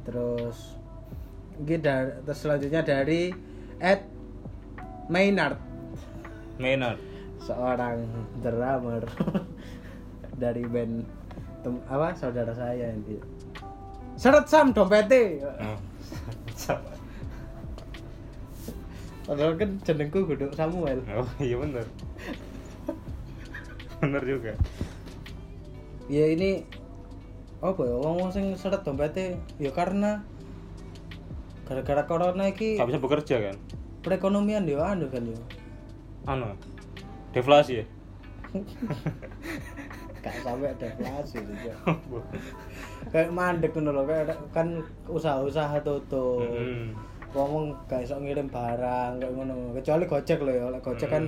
Terus 0.02 0.76
dari 1.80 1.88
terus 2.22 2.38
selanjutnya 2.38 2.80
dari 2.80 3.32
Ed 3.76 4.04
Maynard, 5.08 5.56
Maynard. 6.56 6.98
seorang 7.36 8.02
drummer 8.40 9.04
dari 10.42 10.64
band 10.64 11.04
tem- 11.60 11.84
apa 11.86 12.10
saudara 12.12 12.50
saya 12.50 12.90
ini. 12.90 13.20
Seret 14.16 14.48
Sam 14.48 14.72
dompete. 14.72 15.44
Oh. 15.44 15.78
Padahal 19.26 19.58
kan 19.58 19.70
jenengku 19.82 20.22
kudu 20.24 20.48
Samuel. 20.54 21.02
oh 21.10 21.26
iya 21.38 21.58
bener. 21.58 21.84
bener 24.00 24.22
juga. 24.22 24.52
ya 26.06 26.22
ini 26.30 26.62
apa 27.58 27.82
ya 27.82 27.96
wong 27.98 28.30
sing 28.30 28.54
seret 28.54 28.86
dompete 28.86 29.34
ya 29.58 29.74
karena 29.74 30.22
gara-gara 31.66 32.06
corona 32.06 32.46
iki 32.46 32.78
Gak 32.78 32.86
bisa 32.86 33.02
bekerja 33.02 33.36
kan? 33.42 33.56
perekonomian 34.06 34.62
ya 34.70 34.94
anu 34.94 35.10
kan 35.10 35.26
ya 35.26 35.34
Anu. 36.26 36.50
Deflasi 37.30 37.80
ya? 37.80 37.84
gak 40.16 40.42
sampai 40.42 40.74
deflasi 40.74 41.38
juga 41.38 41.70
kayak 43.14 43.30
mandek 43.30 43.70
ngono 43.70 43.94
lho 43.94 44.02
kayak 44.04 44.26
kan 44.50 44.74
usaha-usaha 45.06 45.78
tutup 45.80 46.42
Mm-mm. 46.42 46.90
wong 47.30 47.70
gak 47.86 48.02
iso 48.02 48.18
ngirim 48.18 48.50
barang 48.50 49.22
kayak 49.22 49.30
ngono 49.30 49.70
kecuali 49.72 50.02
Gojek 50.02 50.42
lho 50.42 50.50
ya 50.50 50.66
lek 50.66 50.82
Gojek 50.82 51.06
kan 51.06 51.24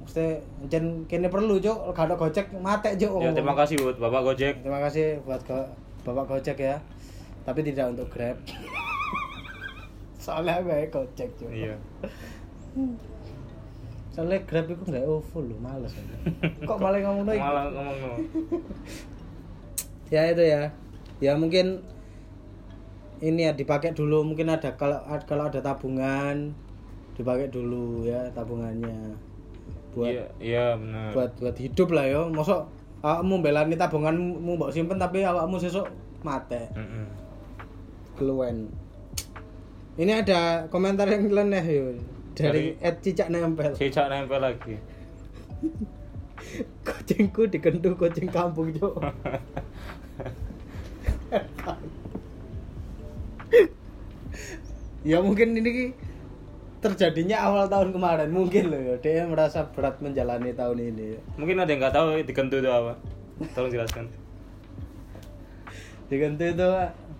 mesti 0.00 0.44
jen 0.68 1.08
kene 1.08 1.32
perlu 1.32 1.56
cuk 1.56 1.96
gak 1.96 2.04
ada 2.04 2.16
Gojek 2.16 2.52
mate 2.54 3.00
cuk 3.00 3.16
Ya 3.16 3.32
terima 3.32 3.56
kasih 3.56 3.80
buat 3.80 3.96
Bapak 3.96 4.20
Gojek. 4.26 4.54
Terima 4.60 4.80
kasih 4.82 5.06
buat 5.24 5.40
Go- 5.44 5.72
Bapak 6.02 6.24
Gojek 6.26 6.56
ya. 6.56 6.76
Tapi 7.40 7.60
tidak 7.62 7.96
untuk 7.96 8.08
Grab. 8.08 8.36
Soalnya 10.24 10.60
gue 10.60 10.84
Gojek 10.86 11.28
juga. 11.36 11.52
Iya. 11.52 11.74
Soalnya 14.20 14.44
Grab 14.44 14.68
itu 14.68 14.84
nggak 14.84 15.00
OVO 15.00 15.38
loh, 15.48 15.58
males. 15.64 15.96
Kok 16.68 16.76
malah 16.76 17.00
ngomong 17.00 17.24
lagi? 17.24 17.40
Malah 17.40 17.64
ngomong 17.72 17.96
no. 18.04 18.12
Ya 20.12 20.28
itu 20.28 20.44
ya. 20.44 20.68
Ya 21.24 21.32
mungkin 21.40 21.80
ini 23.24 23.48
ya 23.48 23.56
dipakai 23.56 23.96
dulu 23.96 24.20
mungkin 24.20 24.52
ada 24.52 24.76
kalau 24.76 25.00
kalau 25.24 25.48
ada 25.48 25.64
tabungan 25.64 26.52
dipakai 27.16 27.48
dulu 27.48 28.04
ya 28.04 28.28
tabungannya 28.32 29.16
buat 29.96 30.08
Iya, 30.12 30.24
iya 30.40 30.66
benar. 30.76 31.12
buat 31.12 31.30
buat 31.36 31.56
hidup 31.56 31.92
lah 31.92 32.08
yo 32.08 32.28
mosok 32.28 32.64
awakmu 33.00 33.40
belani 33.40 33.76
tabunganmu 33.76 34.40
mbok 34.40 34.72
simpen 34.72 34.96
tapi 34.96 35.20
awakmu 35.20 35.60
sesuk 35.60 35.84
mate 36.24 36.72
Mm-mm. 36.72 37.04
keluwen 38.16 38.72
ini 40.00 40.12
ada 40.16 40.64
komentar 40.72 41.04
yang 41.08 41.28
nyeleneh 41.28 41.64
yo 41.68 41.84
dari 42.34 42.74
Dari- 42.76 42.86
Ed 42.86 42.96
Cicak 43.02 43.28
Nempel. 43.30 43.72
Cicak 43.74 44.06
nempel 44.10 44.40
lagi. 44.40 44.74
kucingku 46.86 47.46
dikentu 47.48 47.94
kucing 47.96 48.28
kampung 48.30 48.72
cuk. 48.74 48.94
Ya 55.00 55.16
mungkin 55.24 55.56
ini 55.56 55.96
terjadinya 56.84 57.40
awal 57.48 57.72
tahun 57.72 57.96
kemarin. 57.96 58.28
Mungkin 58.28 58.68
loh 58.68 58.80
ya 58.80 58.94
dia 59.00 59.24
merasa 59.24 59.64
berat 59.72 59.96
menjalani 60.04 60.52
tahun 60.52 60.92
ini. 60.92 61.16
Mungkin 61.40 61.56
ada 61.56 61.72
yang 61.72 61.80
nggak 61.80 61.96
tahu 61.96 62.20
dikentu 62.20 62.60
itu 62.60 62.68
apa. 62.68 63.00
Tolong 63.56 63.72
jelaskan. 63.72 64.06
dikentu 66.10 66.42
itu 66.42 66.68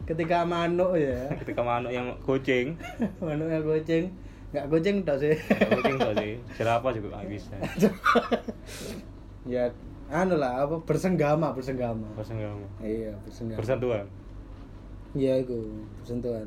ketika 0.04 0.42
manuk 0.42 0.98
ya. 0.98 1.30
Ketika 1.40 1.62
manuk 1.62 1.94
yang 1.94 2.10
kucing, 2.26 2.74
manuknya 3.22 3.62
kucing 3.62 4.10
nggak 4.50 4.66
kucing 4.66 4.96
tak 5.02 5.16
sih 5.16 5.34
kucing 5.70 5.94
nggak 5.94 6.14
sih? 6.16 6.32
Jerapah 6.54 6.90
juga 6.90 7.06
nggak 7.14 7.28
bisa. 7.28 7.54
ya 9.46 9.70
anu 10.10 10.34
lah 10.34 10.66
apa 10.66 10.82
bersenggama 10.82 11.54
bersenggama 11.54 12.02
kamu. 12.18 12.66
iya 12.82 13.12
bersenggama 13.22 13.58
Bersentuhan. 13.62 14.06
iya 15.12 15.32
itu 15.38 15.58
bersentuhan 15.96 16.46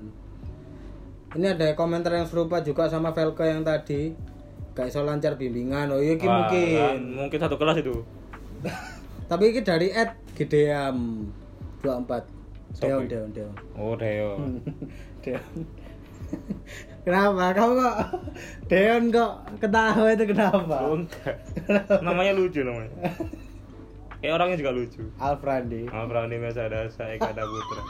ini 1.34 1.48
ada 1.48 1.72
komentar 1.74 2.12
yang 2.12 2.28
serupa 2.28 2.60
juga 2.60 2.86
sama 2.86 3.10
Velko 3.10 3.42
yang 3.42 3.64
tadi 3.64 4.14
gak 4.74 4.92
iso 4.92 5.02
lancar 5.02 5.34
bimbingan 5.34 5.90
oh 5.90 5.98
iya 5.98 6.20
Wah, 6.20 6.44
mungkin 6.44 6.66
kan, 6.76 7.00
mungkin 7.24 7.40
satu 7.40 7.56
kelas 7.56 7.78
itu. 7.80 7.96
tapi 9.32 9.50
ini 9.50 9.62
dari 9.62 9.88
Ed 9.90 10.12
Gideam 10.34 11.30
24 11.82 12.44
Deon. 12.76 13.06
Deon 13.06 13.30
Deon 13.32 13.54
Oh, 13.76 13.94
Deo. 13.96 14.38
Deon 15.22 15.42
kenapa 17.04 17.52
kamu 17.52 17.74
kok 17.76 17.98
Deon 18.66 19.04
kok 19.10 19.32
ketawa 19.60 20.08
itu 20.10 20.26
kenapa 20.26 20.76
Oh, 20.82 20.96
enggak. 20.96 21.36
Namanya 22.00 22.34
lucu 22.34 22.62
namanya. 22.62 22.90
Kayak 24.18 24.34
orangnya 24.34 24.58
juga 24.58 24.72
lucu. 24.72 25.04
Alfrandi 25.18 25.84
Prani 25.86 26.38
Mesa 26.38 26.66
Dasa 26.66 27.12
Eka 27.12 27.30
Ada 27.30 27.44
Putra. 27.44 27.84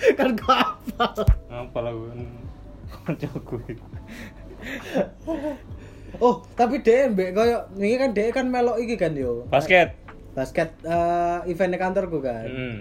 kan 0.18 0.30
kok 0.32 0.56
apa 0.96 1.06
Apa 1.46 1.78
lah 1.78 1.92
gue? 1.92 2.12
Gue. 3.20 3.74
oh 6.18 6.42
tapi 6.52 6.80
dia 6.80 7.06
mbek 7.06 7.32
koyo 7.32 7.58
ini 7.74 7.96
kan 7.96 8.10
dia 8.10 8.28
kan 8.28 8.44
melok 8.44 8.76
iki 8.78 8.96
kan 8.96 9.14
yo 9.14 9.46
Basket. 9.46 9.94
basket 10.30 10.70
eh 10.82 11.38
event 11.46 11.74
kantorku 11.76 12.18
kan 12.18 12.46
Hmm. 12.46 12.78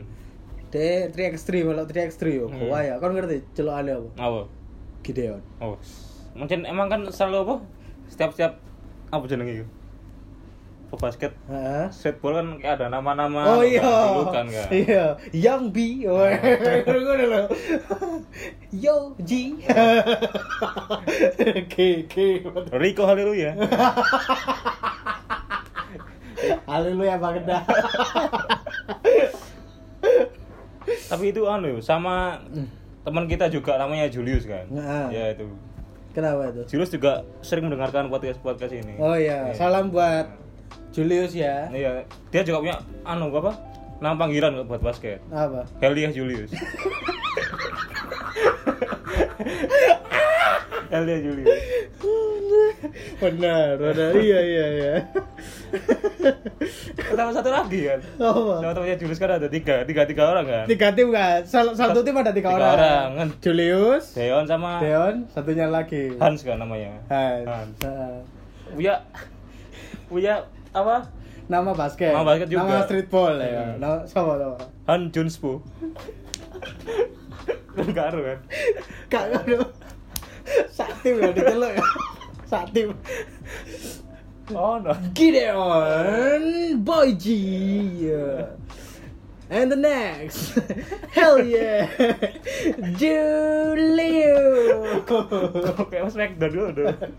Dia 0.69 1.09
3x3 1.09 1.49
melok 1.63 1.89
3x3 1.89 2.23
yo 2.31 2.45
Hmm. 2.47 2.69
ya 2.77 2.95
kan 2.97 3.11
ngerti 3.11 3.41
celokane 3.51 3.91
apa 3.91 4.09
Apa? 4.15 4.41
Gideon 5.01 5.41
Oh. 5.57 5.75
Mungkin 6.33 6.63
emang 6.63 6.87
kan 6.87 7.01
selalu 7.09 7.37
apa? 7.43 7.55
Setiap-setiap 8.07 8.53
apa 9.09 9.25
jenenge 9.25 9.53
itu? 9.59 9.67
Basket? 10.89 11.29
Heeh. 11.45 11.85
Streetball 11.93 12.33
kan 12.33 12.47
kayak 12.57 12.81
ada 12.81 12.89
nama-nama 12.89 13.45
Oh 13.47 13.61
iya. 13.61 13.77
kan. 14.25 14.49
Iya, 14.73 15.05
Young 15.29 15.69
B. 15.69 16.01
Oh, 16.09 16.17
lho. 16.17 17.43
Yo 18.73 19.13
G. 19.21 19.53
G 21.69 21.75
G. 22.09 22.15
Rico 22.73 23.05
Haleluya. 23.05 23.53
Haleluya 26.65 27.15
banget 27.17 27.43
dah. 27.45 27.61
Tapi 31.09 31.33
itu 31.33 31.41
anu 31.49 31.81
sama 31.81 32.37
teman 33.01 33.25
kita 33.25 33.49
juga 33.49 33.81
namanya 33.81 34.05
Julius 34.05 34.45
kan. 34.45 34.69
Heeh. 34.69 35.05
Ya 35.09 35.23
itu. 35.33 35.49
Kenapa 36.13 36.53
itu? 36.53 36.61
Julius 36.69 36.93
juga 36.93 37.25
sering 37.41 37.65
mendengarkan 37.65 38.09
podcast 38.13 38.37
podcast 38.45 38.73
ini. 38.73 38.93
Oh 39.01 39.17
iya, 39.17 39.49
salam 39.57 39.89
buat 39.89 40.29
Julius 40.93 41.33
ya. 41.33 41.69
Iya, 41.73 42.05
dia 42.29 42.41
juga 42.45 42.61
punya 42.61 42.77
anu 43.05 43.33
apa? 43.33 43.57
Nama 43.99 44.15
panggilan 44.15 44.63
buat 44.69 44.81
basket. 44.85 45.19
Apa? 45.33 45.65
Heliah 45.81 46.13
Julius. 46.13 46.53
Heliah 50.93 51.19
Julius. 51.21 51.49
Benar, 53.19 53.75
benar. 53.75 54.11
Iya, 54.15 54.39
iya, 54.41 54.65
iya. 54.71 54.93
Sama 57.17 57.31
satu 57.31 57.49
lagi 57.49 57.85
kan. 57.85 57.99
Apa? 58.17 58.53
Sama 58.59 58.71
temannya 58.73 58.97
Julius 58.97 59.19
kan 59.19 59.31
ada 59.31 59.47
tiga, 59.47 59.83
tiga, 59.83 60.03
tiga 60.03 60.23
orang 60.27 60.45
kan. 60.45 60.65
Tiga 60.65 60.87
tim 60.91 61.09
kan? 61.09 61.43
Sal- 61.45 61.75
Satu 61.75 62.01
tim 62.01 62.15
ada 62.15 62.31
tiga, 62.31 62.49
Tiga 62.49 62.57
orang. 62.57 62.73
orang, 62.75 63.09
kan. 63.15 63.27
Julius, 63.39 64.13
Deon 64.13 64.45
sama 64.45 64.79
Deon, 64.79 65.15
satunya 65.29 65.67
lagi. 65.67 66.15
Hans 66.17 66.41
kan 66.41 66.57
namanya. 66.57 66.97
Hans. 67.07 67.45
Hans. 67.45 67.75
Heeh. 67.83 68.17
Uya, 68.77 68.95
Uya 70.09 70.45
apa? 70.71 71.09
Nama 71.49 71.73
basket. 71.73 72.13
Nama 72.13 72.25
basket 72.25 72.47
juga. 72.47 72.61
Nama 72.61 72.85
streetball 72.85 73.33
ya. 73.41 73.49
Hmm. 73.65 73.75
Nama 73.81 73.97
sama 74.05 74.37
sama. 74.37 74.57
Han 74.85 75.01
Junspo. 75.09 75.65
Kan 77.73 77.89
karo 77.93 78.19
kan. 78.21 78.39
Kak 79.09 79.23
ngono. 79.33 79.65
Sak 80.69 80.89
tim 81.01 81.17
ya 81.17 81.29
diceluk 82.49 82.57
ya. 82.57 82.57
Sak 82.57 82.73
tim. 82.73 82.89
Oh 84.49 84.81
no. 84.81 84.93
Gideon 85.13 86.81
Boy 86.81 87.13
G. 87.13 87.33
Yeah. 88.09 88.57
And 89.49 89.71
the 89.71 89.75
next, 89.75 90.53
hell 91.09 91.41
yeah, 91.41 91.89
Julio. 93.01 94.37
Kok 95.09 95.89
kayak 95.89 96.13
Smackdown 96.13 96.53
dulu 96.53 96.69
dong. 96.69 97.17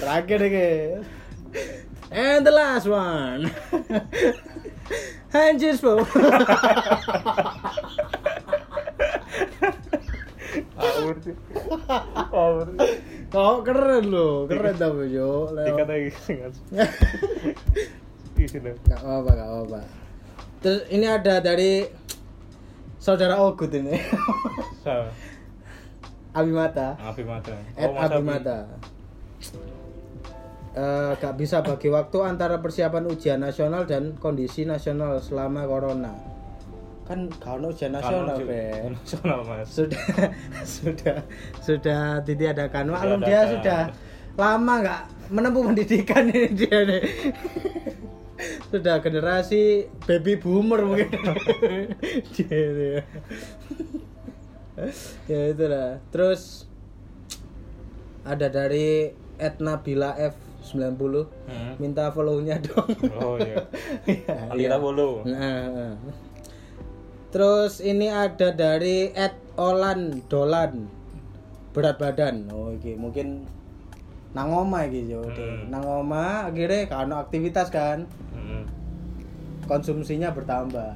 Terakhir 0.00 0.40
nih 0.40 0.48
guys. 0.48 1.04
And 2.08 2.40
the 2.48 2.56
last 2.56 2.88
one, 2.88 3.52
Hanjus 5.36 5.84
po. 5.84 6.08
Awur 10.72 11.16
sih. 11.20 11.36
Awur. 12.32 12.72
Oh 13.32 13.60
keren 13.60 14.08
loh, 14.08 14.48
keren 14.48 14.74
tapi 14.76 15.12
yo. 15.12 15.52
Dikata 15.52 15.92
lagi 15.92 16.10
dong. 18.58 18.78
Gak 18.88 19.00
apa, 19.00 19.30
gak 19.32 19.50
apa. 19.66 19.80
Terus 20.62 20.82
ini 20.88 21.06
ada 21.06 21.34
dari 21.38 21.86
saudara 22.96 23.36
Ogut 23.40 23.72
ini. 23.74 23.94
Abimata. 26.32 26.96
Afi 26.96 27.22
mata. 27.28 27.52
Ed 27.76 27.86
Oh, 27.86 27.92
Mas 27.92 28.08
Abi. 28.08 28.14
Abimata. 28.16 28.58
Eh, 30.72 31.12
gak 31.20 31.36
bisa 31.36 31.60
bagi 31.60 31.92
waktu 31.92 32.18
antara 32.24 32.56
persiapan 32.64 33.04
ujian 33.04 33.44
nasional 33.44 33.84
dan 33.84 34.16
kondisi 34.16 34.64
nasional 34.64 35.20
selama 35.20 35.68
corona. 35.68 36.16
Kan 37.12 37.28
ono 37.44 37.68
ujian 37.68 37.92
nasional, 37.92 38.40
Kan, 38.40 38.48
Be. 38.48 38.62
Nasional 38.96 39.40
mas. 39.44 39.68
Sudah 39.68 40.00
sudah 40.80 41.16
sudah 41.60 42.02
ditiadakan. 42.24 42.88
Maklum 42.88 43.20
Ditiadakan. 43.20 43.28
dia 43.28 43.40
sudah 43.52 43.80
lama 44.32 44.74
nggak 44.80 45.02
menempuh 45.28 45.62
pendidikan 45.68 46.24
ini 46.24 46.48
dia 46.56 46.78
nih. 46.88 47.02
sudah 48.72 48.96
generasi 48.98 49.92
baby 50.08 50.40
boomer 50.40 50.88
mungkin. 50.88 51.12
dia 52.32 52.48
ya. 52.48 53.02
ya 55.28 55.40
itulah. 55.52 56.00
Terus 56.08 56.64
ada 58.24 58.48
dari 58.48 59.12
Etna 59.36 59.84
Bila 59.84 60.16
F 60.16 60.32
90 60.64 61.28
Hmm. 61.44 61.74
minta 61.76 62.08
follow-nya 62.08 62.56
dong. 62.62 62.88
Oh 63.20 63.36
iya. 63.36 63.68
Iya, 64.08 64.48
Nanti 64.48 64.64
iya. 64.64 64.78
follow. 64.80 65.26
Nah, 65.28 65.62
nah. 65.68 65.94
Terus 67.32 67.80
ini 67.80 68.12
ada 68.12 68.52
dari 68.52 69.08
Ed 69.16 69.32
Olan 69.56 70.20
Dolan 70.28 70.84
berat 71.72 71.96
badan. 71.96 72.52
Oh 72.52 72.76
iki 72.76 72.92
mungkin 72.92 73.48
nang 74.36 74.52
oma 74.52 74.84
iki 74.84 75.08
yo. 75.08 75.24
Hmm. 75.24 75.72
Nang 75.72 75.84
oma 75.84 76.52
akhirnya 76.52 76.92
kan 76.92 77.08
aktivitas 77.16 77.72
kan. 77.72 78.04
Hmm. 78.36 78.68
Konsumsinya 79.64 80.28
bertambah. 80.36 80.92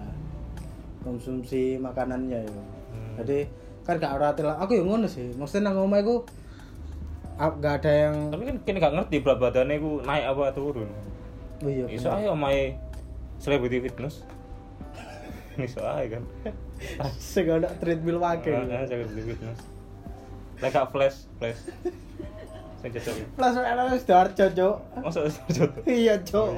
Konsumsi 1.01 1.81
makanannya 1.81 2.45
yo. 2.45 2.61
Hmm. 2.93 3.15
Jadi 3.25 3.49
kan 3.89 3.97
gak 3.97 4.21
ora 4.21 4.37
aku 4.61 4.77
yang 4.77 4.93
ngono 4.93 5.09
sih. 5.09 5.33
Maksudnya 5.41 5.73
nang 5.73 5.89
oma 5.89 6.05
iku 6.05 6.29
gak 7.41 7.81
ada 7.81 7.93
yang 7.93 8.29
Tapi 8.29 8.45
kan 8.45 8.57
kini 8.61 8.77
gak 8.77 8.93
ngerti 8.93 9.17
berat 9.25 9.41
badannya 9.41 9.81
ku 9.81 10.05
naik 10.05 10.25
apa 10.29 10.53
turun. 10.53 10.93
oh 11.65 11.71
iya. 11.73 11.89
Iso 11.89 12.13
bener. 12.13 12.29
aja 12.29 12.37
omai 12.37 12.77
celebrity 13.41 13.81
fitness. 13.81 14.21
Iso 15.57 15.81
aja 15.81 16.21
kan. 16.21 16.23
Sing 17.17 17.49
ono 17.49 17.69
treadmill 17.81 18.21
wake. 18.21 18.53
Ah, 18.53 18.65
ah, 18.69 18.85
celebrity 18.85 19.23
fitness. 19.33 19.61
Lek 20.61 20.77
flash, 20.93 21.19
flash. 21.41 21.61
Sing 22.81 22.91
cocok. 22.93 23.15
Plus 23.37 23.55
ana 23.57 23.83
Sidoarjo, 23.97 24.47
Cuk. 24.53 24.77
Masa 25.01 25.21
cocok. 25.25 25.71
Iya, 25.89 26.21
Oh, 26.21 26.21
Cuk. 26.25 26.49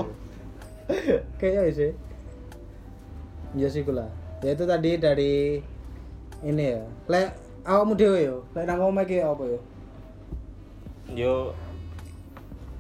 Kayaknya 1.39 1.73
sih. 1.75 1.93
Iya 3.55 3.69
sih 3.71 3.83
kula. 3.87 4.07
Ya 4.45 4.55
itu 4.55 4.65
tadi 4.67 4.91
dari 4.99 5.63
ini 6.45 6.65
ya. 6.75 6.83
Lek 7.11 7.29
awakmu 7.67 7.95
dhewe 7.99 8.21
yo, 8.23 8.37
lek 8.55 8.65
nang 8.67 8.83
omah 8.83 9.03
iki 9.07 9.19
apa 9.23 9.43
yo? 9.45 9.59
Yo 11.15 11.35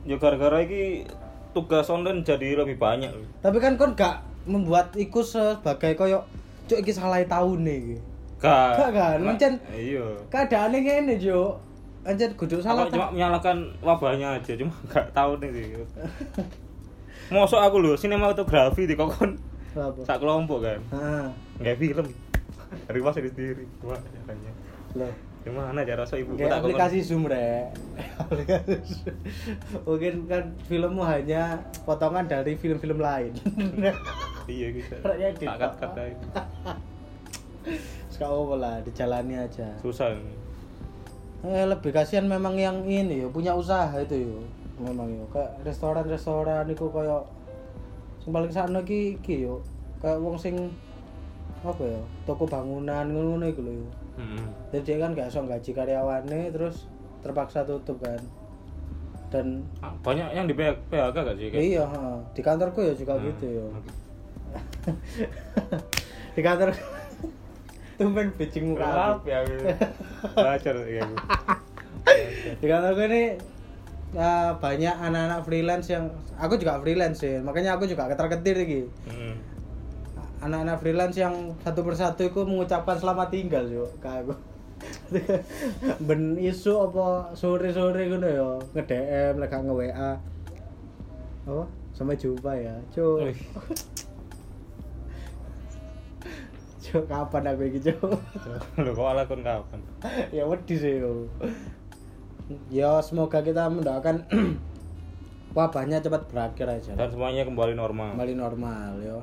yo 0.06 0.16
gara-gara 0.20 0.62
iki 0.62 1.08
tugas 1.56 1.88
online 1.90 2.22
jadi 2.22 2.62
lebih 2.62 2.76
banyak. 2.78 3.10
Tapi 3.42 3.58
kan 3.58 3.74
kon 3.80 3.96
gak 3.96 4.27
membuat 4.48 4.96
iku 4.96 5.20
sebagai 5.20 5.92
koyo 5.94 6.24
cuk 6.64 6.80
iki 6.80 6.90
salah 6.90 7.20
tahun 7.22 7.64
nih 7.64 7.76
iki. 7.76 7.96
Gak. 8.38 8.70
Gak 8.78 8.90
kan, 8.94 9.18
Mancen- 9.20 9.60
Iya. 9.70 10.06
Keadaane 10.30 10.78
ngene, 10.78 11.14
Cuk. 11.18 11.58
Anjir 12.06 12.30
kudu 12.38 12.62
salah 12.62 12.86
Aku 12.86 12.94
cuma 12.94 13.10
menyalahkan 13.10 13.58
wabahnya 13.82 14.38
aja, 14.38 14.54
cuma 14.54 14.72
gak 14.94 15.10
tahu 15.12 15.36
nih 15.42 15.50
sih. 15.52 15.64
Mosok 17.28 17.60
aku 17.60 17.76
lho 17.84 17.92
sinematografi 17.92 18.88
di 18.88 18.96
kokon 18.96 19.36
sak 20.06 20.16
kelompok 20.22 20.64
kan. 20.64 20.80
Heeh. 20.94 21.26
Nggak 21.60 21.76
film. 21.76 22.06
Dari 22.88 23.00
pas 23.04 23.12
sendiri. 23.12 23.64
Wah, 23.84 23.96
caranya. 24.00 24.52
Loh. 24.96 25.12
Gimana 25.44 25.80
cara 25.86 26.02
so 26.04 26.16
ibu 26.16 26.34
Kayak 26.36 26.60
aplikasi 26.60 26.98
Zoom, 27.00 27.24
Rek. 27.28 27.72
Aplikasi 28.22 28.74
Zoom. 28.84 29.16
Mungkin 29.84 30.14
kan 30.28 30.44
filmmu 30.68 31.02
hanya 31.04 31.60
potongan 31.84 32.24
dari 32.28 32.56
film-film 32.56 33.00
lain. 33.00 33.32
Iya 34.48 34.68
di- 35.30 35.44
Tak 35.44 35.56
kat-kat 35.56 35.92
aja. 35.94 36.16
Sekarang 38.08 38.42
apa 38.42 38.54
lah, 38.56 38.74
dijalani 38.80 39.34
aja. 39.36 39.68
Susah. 39.78 40.16
Eh, 41.40 41.64
lebih 41.64 41.92
kasihan 41.92 42.24
memang 42.24 42.56
yang 42.56 42.82
ini 42.82 43.22
ya, 43.22 43.28
punya 43.28 43.52
usaha 43.52 43.92
itu 43.94 44.26
yo. 44.26 44.38
Memang 44.80 45.06
yo, 45.06 45.22
kayak 45.28 45.62
restoran-restoran 45.62 46.66
itu 46.66 46.86
kayak 46.88 47.22
sing 48.18 48.30
paling 48.32 48.48
sakno 48.48 48.80
iki 48.80 49.14
iki 49.16 49.44
yo. 49.44 49.60
Kayak 49.98 50.18
wong 50.18 50.34
sing 50.34 50.54
apa 51.60 51.82
ya, 51.84 51.98
toko 52.24 52.42
bangunan 52.44 53.04
ngono-ngono 53.04 53.46
iku 53.46 53.60
lho 53.60 53.72
yo. 53.76 53.86
Heeh. 54.16 54.46
Jadi 54.72 54.82
dia 54.84 54.96
kan 54.98 55.10
gak 55.12 55.28
iso 55.28 55.40
gaji 55.40 55.70
karyawannya 55.72 56.50
terus 56.50 56.86
terpaksa 57.20 57.62
tutup 57.62 58.00
kan. 58.00 58.18
Dan 59.28 59.60
Ah, 59.78 59.92
Banyak 59.94 60.32
yang 60.32 60.46
di 60.46 60.54
PHK 60.54 60.88
gak 61.14 61.36
sih? 61.36 61.46
Kayak- 61.48 61.62
iya, 61.68 61.84
ha. 61.84 62.16
di 62.32 62.40
kantorku 62.40 62.80
ya 62.80 62.94
juga 62.94 63.14
Hmm. 63.14 63.28
gitu 63.28 63.46
yo. 63.52 63.66
di 66.36 66.40
kantor 66.40 66.72
tumben 67.98 68.30
bitching 68.38 68.72
muka 68.72 69.18
aku. 69.18 69.28
ya. 69.32 69.38
Belajar 70.34 70.74
ya 70.86 71.04
di 72.58 72.66
kantorku 72.66 73.02
ini 73.10 73.22
uh, 74.16 74.52
banyak 74.56 74.94
anak-anak 74.96 75.40
freelance 75.44 75.86
yang 75.92 76.08
aku 76.40 76.56
juga 76.56 76.80
freelance 76.80 77.20
sih 77.20 77.40
makanya 77.42 77.76
aku 77.76 77.84
juga 77.84 78.08
ketar-ketir 78.08 78.56
iki 78.64 78.82
Heeh. 79.10 79.34
anak-anak 80.44 80.76
freelance 80.80 81.16
yang 81.18 81.34
satu 81.62 81.84
persatu 81.84 82.22
itu 82.28 82.40
mengucapkan 82.46 82.96
selamat 82.96 83.28
tinggal 83.34 83.64
ke 83.98 84.08
aku 84.08 84.34
ben 86.06 86.38
isu 86.38 86.72
apa 86.86 87.34
sore-sore 87.34 88.06
ngono 88.06 88.28
yo 88.30 88.50
nge-DM 88.78 89.42
lek 89.42 89.50
gak 89.50 89.66
nge-WA 89.66 90.12
apa 91.50 91.64
sampai 91.90 92.14
jumpa 92.14 92.52
ya 92.54 92.76
Wih. 92.94 93.34
Cuk 96.88 97.04
kapan 97.04 97.52
aku 97.52 97.62
iki 97.68 97.80
cuk? 97.84 98.00
Lho 98.80 98.90
kok 98.96 99.04
ala 99.04 99.22
kon 99.28 99.44
kapan? 99.44 99.80
ya 100.36 100.48
wedi 100.48 100.74
sih 100.80 101.04
yo 101.04 101.28
ya 102.72 103.04
semoga 103.04 103.44
kita 103.44 103.68
mendoakan 103.68 104.24
wabahnya 105.56 106.00
cepat 106.00 106.32
berakhir 106.32 106.66
aja. 106.80 106.92
Dan 106.96 107.08
semuanya 107.12 107.44
kembali 107.44 107.76
normal. 107.76 108.16
kembali 108.16 108.34
normal 108.34 108.92
yo 109.04 109.18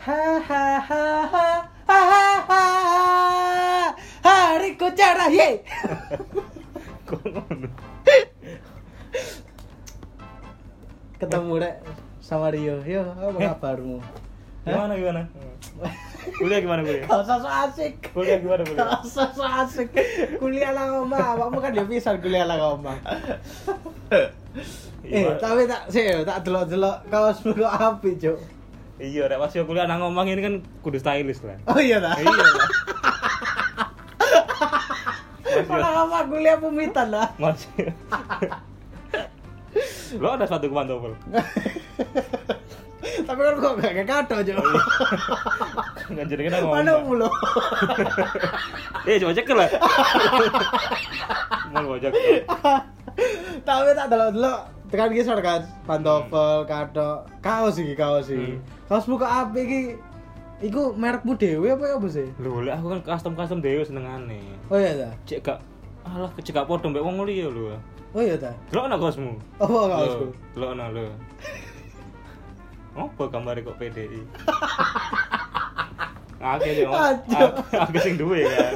Hahaha 0.00 0.70
hariku 0.80 1.18
cerah 1.30 1.44
ye 1.44 1.49
Kok 7.06 7.22
ngono? 7.26 7.68
ketemu 11.20 11.52
rek 11.60 11.76
sama 12.18 12.48
Rio 12.48 12.80
yo 12.82 13.04
apa 13.04 13.36
kabarmu 13.52 14.00
Gimana 14.60 14.92
gimana? 14.92 15.22
Kuliah 16.36 16.60
gimana 16.60 16.80
kuliah? 16.80 17.04
Gak 17.04 17.20
usah 17.24 17.36
so 17.40 17.48
asik 17.48 17.92
Kuliah 18.12 18.40
gimana 18.40 18.60
kuliah? 18.60 18.88
Gak 18.88 19.04
usah 19.04 19.28
so 19.32 19.44
asik 19.44 19.88
Kuliah 20.36 20.72
lah 20.72 21.00
oma 21.00 21.36
Awakmu 21.36 21.60
kan 21.60 21.72
dia 21.72 21.84
bisa 21.84 22.16
kuliah 22.16 22.44
lah 22.44 22.56
oma 22.60 22.96
Eh 24.16 24.28
Iya. 25.00 25.32
tapi 25.40 25.64
tak 25.64 25.88
sih 25.88 26.04
tak 26.22 26.44
delok-delok 26.44 27.08
kaosmu 27.08 27.56
kok 27.56 27.72
api 27.72 28.10
cuk 28.16 28.36
Iya, 29.00 29.32
rek 29.32 29.40
pas 29.40 29.52
yo 29.52 29.64
kuliah 29.64 29.88
nang 29.88 30.00
ngomong 30.00 30.28
ini 30.28 30.40
kan 30.40 30.54
kudu 30.84 31.00
stylish 31.00 31.40
lah. 31.40 31.56
Oh 31.64 31.80
iya 31.80 32.04
dah. 32.04 32.20
Iya. 32.20 32.44
kuliah 36.26 36.56
pemitan 36.58 37.06
lah. 37.14 37.28
Mas. 37.42 37.66
Lo 40.18 40.34
ada 40.34 40.46
satu 40.46 40.66
pantofel. 40.70 41.14
Tapi 43.00 43.40
kan 43.40 43.54
kok 43.62 43.74
gak 43.78 44.06
kado 44.06 44.34
aja. 44.42 44.52
Enggak 46.10 46.26
jadi 46.30 46.42
kita 46.50 46.56
ngomong. 46.62 46.76
Mana 46.82 46.92
mulu? 47.02 47.28
Eh, 49.08 49.16
coba 49.16 49.32
cek 49.32 49.48
lah. 49.56 49.68
Mau 51.72 51.96
cek. 51.96 52.12
Tapi 53.64 53.90
tak 53.96 54.06
delok 54.12 54.30
dulu 54.36 54.54
tekan 54.90 55.14
sor 55.22 55.38
kan 55.38 55.62
pantofel, 55.86 56.66
kado, 56.66 57.22
kaos 57.38 57.78
iki 57.78 57.94
kaos 57.94 58.26
iki. 58.26 58.58
Hmm. 58.58 58.62
Kaos 58.90 59.06
buka 59.06 59.46
api 59.46 59.60
iki 59.62 59.80
iku 60.60 60.92
merekmu 60.92 61.32
dhewe 61.40 61.72
apa 61.72 61.84
ya 61.88 61.94
apa 61.96 62.08
sih? 62.08 62.28
Lho, 62.36 62.60
lek 62.64 62.74
aku 62.76 62.86
kan 62.92 63.00
custom-custom 63.04 63.64
dhewe 63.64 63.82
senengane. 63.84 64.40
Oh 64.68 64.76
iya 64.76 64.92
ta. 64.92 65.08
Cek 65.24 65.40
gak 65.40 65.58
alah 66.04 66.30
cek 66.36 66.52
gak 66.52 66.68
padha 66.68 66.86
mbek 66.88 67.04
wong 67.04 67.24
liya 67.24 67.48
lho. 67.48 67.76
Oh 68.12 68.20
iya 68.20 68.36
ta. 68.36 68.52
Delok 68.68 68.84
ana 68.88 68.96
kaosmu. 69.00 69.32
Apa 69.56 69.78
kaosku? 69.88 70.26
Lho, 70.28 70.32
Delok 70.56 70.70
ana 70.76 70.84
lho. 70.92 71.06
Apa 72.96 73.22
gambar 73.32 73.56
kok 73.64 73.76
PDI? 73.80 74.20
Deh, 76.40 76.88
Aduh. 76.88 77.52
aku 77.84 78.00
sing 78.00 78.16
duwe 78.16 78.48
kan. 78.48 78.72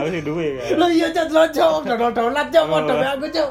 Aku 0.00 0.08
sing 0.08 0.24
duwe 0.24 0.56
kan. 0.56 0.80
Lo 0.80 0.88
iya 0.88 1.12
cok 1.12 1.28
lo 1.28 1.44
cok, 1.44 1.84
donol-donolan 1.84 2.46
cok, 2.48 2.64
padha 2.72 3.08
aku 3.12 3.26
cok. 3.28 3.50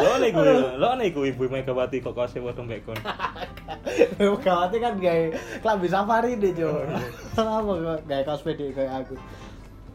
Lo 0.00 0.12
nih 0.16 0.32
gue, 0.32 0.52
lo 0.80 0.88
nih 0.96 1.12
gue 1.12 1.36
ibu 1.36 1.44
Megawati 1.52 2.00
kok 2.00 2.16
kau 2.16 2.24
sewa 2.24 2.56
dompet 2.56 2.80
kon. 2.88 2.96
Gawatnya 4.44 4.78
kan 4.78 4.94
gawe 4.98 5.24
klambi 5.62 5.88
safari 5.88 6.38
deh 6.38 6.52
iya. 6.52 6.72
Kenapa 7.32 7.70
kok 7.70 8.00
gawe 8.06 8.22
kaos 8.26 8.42
pede 8.44 8.72
kayak 8.72 9.04
aku? 9.04 9.14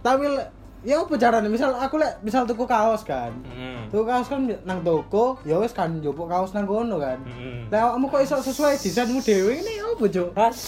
Tapi 0.01 0.25
ya 0.85 1.01
apa 1.01 1.13
caranya? 1.17 1.49
Misal 1.49 1.73
aku 1.75 1.99
lek 1.99 2.21
misal 2.21 2.45
tuku 2.45 2.63
kaos 2.63 3.01
kan. 3.03 3.33
Hmm. 3.43 3.89
Tuku 3.89 4.03
kaos 4.05 4.27
kan 4.29 4.45
nang 4.63 4.79
toko, 4.85 5.41
ya 5.43 5.57
wis 5.59 5.73
kan 5.73 5.97
njupuk 5.99 6.29
kaos 6.29 6.53
nang 6.53 6.69
kono 6.69 7.01
kan. 7.01 7.19
Hmm. 7.25 7.67
Lah 7.73 7.95
kamu 7.95 8.05
kok 8.07 8.21
iso 8.23 8.35
sesuai 8.39 8.77
desainmu 8.79 9.19
dhewe 9.23 9.59
ini 9.59 9.73
apa 9.81 10.05
cok? 10.05 10.29
Has. 10.37 10.59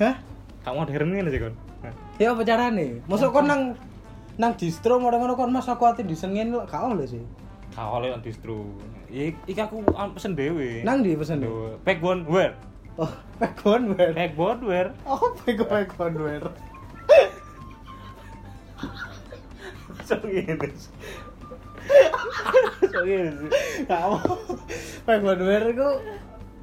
Hah? 0.00 0.16
Kamu 0.64 0.82
modern 0.82 1.08
ngene 1.12 1.30
sih 1.30 1.40
kon. 1.40 1.54
Ya 2.18 2.32
apa 2.32 2.42
carane? 2.42 3.04
Masuk 3.06 3.30
kon 3.30 3.46
nang 3.46 3.76
nang 4.36 4.52
distro 4.56 5.00
ngono-ngono 5.00 5.36
kon 5.36 5.52
Mas 5.52 5.68
aku 5.68 5.84
ati 5.88 6.04
desain 6.04 6.32
ngene 6.32 6.64
gak 6.66 6.82
oleh 6.82 7.06
sih. 7.06 7.22
Awalnya 7.76 8.16
kan 8.18 8.22
distro. 8.24 8.64
Ik, 9.16 9.32
iki 9.48 9.56
aku 9.56 9.80
ah, 9.96 10.12
pesen 10.12 10.36
dhewe. 10.36 10.84
Nang 10.84 11.00
di 11.00 11.16
pesen. 11.16 11.40
Lho, 11.40 11.80
Backbone 11.80 12.28
wear. 12.28 12.52
Oh, 13.00 13.08
pegon 13.40 13.96
wear. 13.96 14.12
Backbone 14.12 14.60
wear. 14.60 14.86
Oh, 15.08 15.32
pegon 15.40 15.68
pegon 15.72 16.14
wear. 16.20 16.42
So 20.06 20.14
ngene. 20.22 20.68
So 22.92 22.98
ngene. 23.08 23.48
Kamu 23.88 24.16
pegon 25.08 25.40
wear 25.42 25.64
iku 25.66 25.88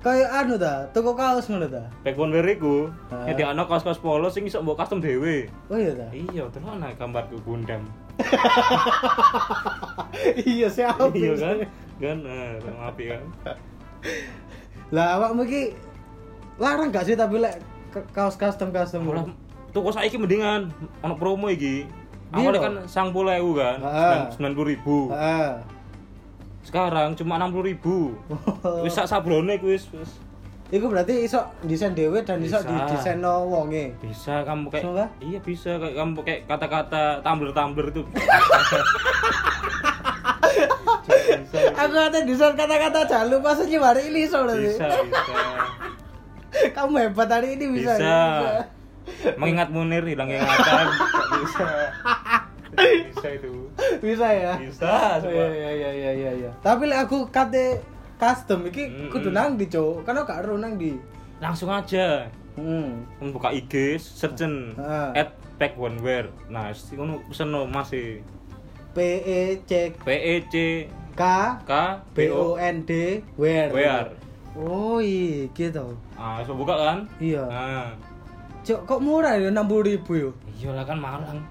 kayak 0.04 0.30
anu 0.30 0.56
ta, 0.62 0.86
tuku 0.94 1.12
kaos 1.18 1.50
ngono 1.50 1.66
ta. 1.66 1.90
Backbone 2.06 2.38
wear 2.38 2.48
iku 2.54 2.88
Ah. 3.10 3.26
nyedi 3.26 3.42
ana 3.42 3.66
kaos-kaos 3.66 3.98
polo 3.98 4.30
sing 4.30 4.46
iso 4.46 4.62
mbok 4.62 4.78
custom 4.78 5.02
dhewe. 5.02 5.50
Oh 5.74 5.78
iya 5.82 5.98
ta. 5.98 6.06
Iya, 6.14 6.46
terus 6.54 6.70
ana 6.70 6.94
gambarku 6.94 7.42
Gundam. 7.42 7.82
iya 10.46 10.70
siapa? 10.70 11.10
Iya 11.18 11.34
kan? 11.34 11.58
Kan 12.04 12.20
eh 12.28 12.60
api 12.84 13.04
kan. 13.16 13.24
Lah 14.92 15.16
awakmu 15.16 15.48
iki 15.48 15.72
larang 16.60 16.92
gak 16.92 17.08
sih 17.08 17.16
tapi 17.16 17.40
lek 17.40 17.64
kaos 18.12 18.36
custom 18.36 18.76
custom 18.76 19.08
Malah 19.08 19.32
toko 19.72 19.88
saiki 19.96 20.20
mendingan 20.20 20.68
ono 21.00 21.16
promo 21.16 21.48
iki. 21.48 21.88
Awalnya 22.36 22.60
kan 22.60 22.74
sang 22.90 23.14
puluh 23.16 23.32
ewu 23.38 23.54
kan, 23.56 23.78
sembilan 24.36 24.54
puluh 24.58 24.68
ribu. 24.74 24.98
Sekarang 26.66 27.14
cuma 27.16 27.40
enam 27.40 27.56
puluh 27.56 27.72
ribu. 27.72 28.18
Wis 28.84 28.98
sak 28.98 29.08
sabrone 29.08 29.56
wis 29.64 29.88
wis. 29.96 30.12
Iku 30.74 30.90
berarti 30.90 31.30
iso 31.30 31.38
desain 31.62 31.94
dhewe 31.94 32.26
dan 32.26 32.42
iso 32.42 32.58
Bisa. 32.58 32.66
didesainno 32.66 33.46
wonge. 33.46 33.94
Bisa 34.02 34.42
kamu 34.42 34.74
kayak 34.74 34.90
Kak? 34.90 35.10
iya 35.22 35.38
bisa 35.38 35.78
kayak 35.78 36.02
kamu 36.02 36.26
kayak 36.26 36.42
kata-kata 36.50 37.22
tumbler-tumbler 37.22 37.94
itu. 37.94 38.02
bisa, 41.54 41.70
Aku 41.78 41.94
kata 41.94 42.20
desain 42.24 42.54
kata-kata 42.54 43.06
jangan 43.06 43.28
lupa 43.30 43.54
sih 43.54 43.70
hari 43.76 44.10
ini 44.10 44.26
soalnya. 44.26 44.58
bisa, 44.60 44.88
bisa. 45.06 45.38
Kamu 46.76 46.98
hebat 47.00 47.30
hari 47.30 47.54
ini 47.56 47.66
bisa. 47.72 47.94
Bisa. 47.96 48.18
Mengingat 49.36 49.70
Munir 49.70 50.02
hilang 50.02 50.28
ingatan. 50.28 50.86
bisa. 51.36 51.68
Bisa 52.74 53.28
itu. 53.30 53.54
Bisa 54.00 54.28
ya. 54.28 54.54
Bisa, 54.58 54.82
Oh, 54.84 55.14
coba. 55.22 55.30
iya 55.30 55.48
iya 55.48 55.70
iya 55.72 55.92
iya 55.92 56.12
iya 56.12 56.32
iya. 56.36 56.52
Tapi 56.60 56.90
aku 56.90 57.30
kate 57.30 57.82
custom 58.18 58.66
iki 58.66 58.90
Mm-mm. 58.90 59.10
kudu 59.10 59.30
nang 59.30 59.54
di. 59.54 59.70
Kan 59.70 60.16
aku 60.16 60.26
gak 60.26 60.42
ero 60.42 60.58
nang 60.58 60.76
di. 60.76 60.98
Langsung 61.38 61.70
aja. 61.70 62.26
Hmm. 62.54 63.06
Kamu 63.18 63.34
buka 63.34 63.50
IG, 63.50 63.98
searchen 63.98 64.78
Ah. 64.78 65.10
at 65.14 65.30
pack 65.58 65.74
one 65.74 65.98
wear. 66.00 66.30
Nah, 66.48 66.70
sing 66.72 66.98
ngono 66.98 67.22
pesen 67.26 67.50
no 67.50 67.66
masih 67.66 68.22
P 68.94 68.98
E 69.20 69.40
C 69.66 69.90
P 69.98 70.08
E 70.08 70.34
C 70.48 70.86
K 71.14 71.24
K 71.66 71.72
B 72.14 72.18
O 72.34 72.58
N 72.58 72.86
D 72.86 73.22
where. 73.38 73.70
Wear. 73.70 74.10
Oh 74.54 75.02
iya 75.02 75.50
gitu. 75.54 75.98
Ah, 76.14 76.42
so 76.46 76.54
buka 76.54 76.78
kan? 76.78 76.98
Iya. 77.18 77.42
Nah, 77.50 77.90
Cuk 78.64 78.80
kok 78.88 79.02
murah 79.04 79.36
ya 79.36 79.52
60 79.52 79.90
ribu 79.92 80.12
yo. 80.16 80.30
iyalah 80.56 80.86
kan 80.88 80.96
Malang. 80.96 81.42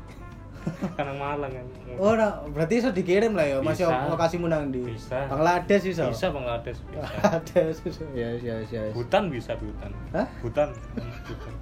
kan 0.96 1.04
nang 1.04 1.18
Malang 1.18 1.50
kan. 1.50 1.66
Oh, 1.98 2.14
nah, 2.14 2.40
berarti 2.54 2.78
iso 2.78 2.88
dikirim 2.94 3.34
lah 3.34 3.44
ya, 3.44 3.58
Mas 3.60 3.76
Bisa. 3.76 3.90
yo 3.90 4.14
lokasimu 4.14 4.46
nang 4.46 4.70
di. 4.72 4.80
Bisa. 4.80 5.26
Bangladesh 5.28 5.92
iso. 5.92 6.08
Bisa 6.08 6.30
Bangladesh 6.32 6.78
bisa. 6.88 7.02
Bangladesh 7.02 7.78
iso. 7.84 8.04
Ya 8.16 8.30
ya 8.38 8.56
ya. 8.70 8.88
Hutan 8.94 9.28
bisa 9.28 9.52
hutan. 9.58 9.90
Hah? 10.14 10.26
Hutan. 10.40 10.70
Hmm, 10.96 11.12
Hutan. 11.26 11.54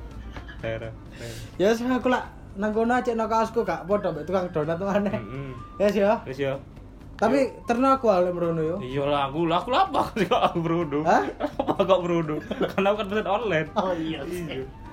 Daerah. 0.61 0.93
daerah. 0.93 1.41
Ya 1.57 1.67
wis 1.73 1.81
aku 1.81 2.09
lah 2.13 2.29
nang 2.55 2.71
kono 2.77 2.93
aja 2.93 3.17
nang 3.17 3.27
kaosku 3.33 3.65
gak 3.65 3.89
padha 3.89 4.13
mbek 4.13 4.29
tukang 4.29 4.47
donat 4.53 4.77
maneh. 4.79 5.17
Heeh. 5.17 5.51
Ya 5.81 5.87
sih 5.91 6.03
ya. 6.05 6.15
Wis 6.29 6.39
ya. 6.39 6.55
Tapi 7.21 7.39
terno 7.69 7.89
aku 7.93 8.09
ale 8.09 8.33
merono 8.33 8.63
yo. 8.65 8.77
Iyalah 8.81 9.29
aku 9.29 9.45
lah 9.45 9.61
aku 9.61 9.71
apa 9.77 10.09
sih 10.17 10.25
kok 10.33 10.41
aku 10.41 10.59
berundu. 10.65 11.05
Hah? 11.05 11.21
Apa 11.61 11.85
kok 11.85 12.01
berundu? 12.01 12.41
Karena 12.73 12.97
aku 12.97 12.97
kan 13.05 13.07
pesen 13.13 13.29
online. 13.29 13.69
Oh 13.77 13.93
iya. 13.93 14.21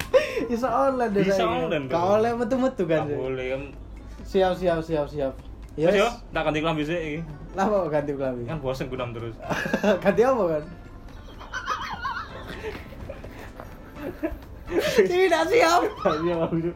Iya. 0.08 0.48
Bisa 0.48 0.68
online 0.72 1.12
deh. 1.12 1.24
Bisa 1.28 1.44
online, 1.44 1.92
kan? 1.92 2.00
oleh 2.00 2.32
metu-metu 2.32 2.84
kan. 2.88 3.04
Boleh. 3.08 3.76
Siap 4.24 4.56
siap 4.56 4.80
siap 4.80 5.08
siap. 5.08 5.34
Yes. 5.76 5.92
Yes. 5.92 6.00
yo, 6.00 6.08
tak 6.32 6.48
ganti 6.48 6.60
kelambi 6.64 6.84
sih 6.88 6.96
iki. 6.96 7.20
Lah 7.56 7.68
kok 7.68 7.92
ganti 7.92 8.12
klambi. 8.16 8.44
Kan 8.48 8.60
bosen 8.64 8.88
gunam 8.88 9.12
terus. 9.12 9.36
ganti 10.04 10.22
apa 10.24 10.44
kan? 10.48 10.64
Tidak 14.96 15.44
siap. 15.48 15.82
Iya, 16.24 16.36
maksud. 16.44 16.76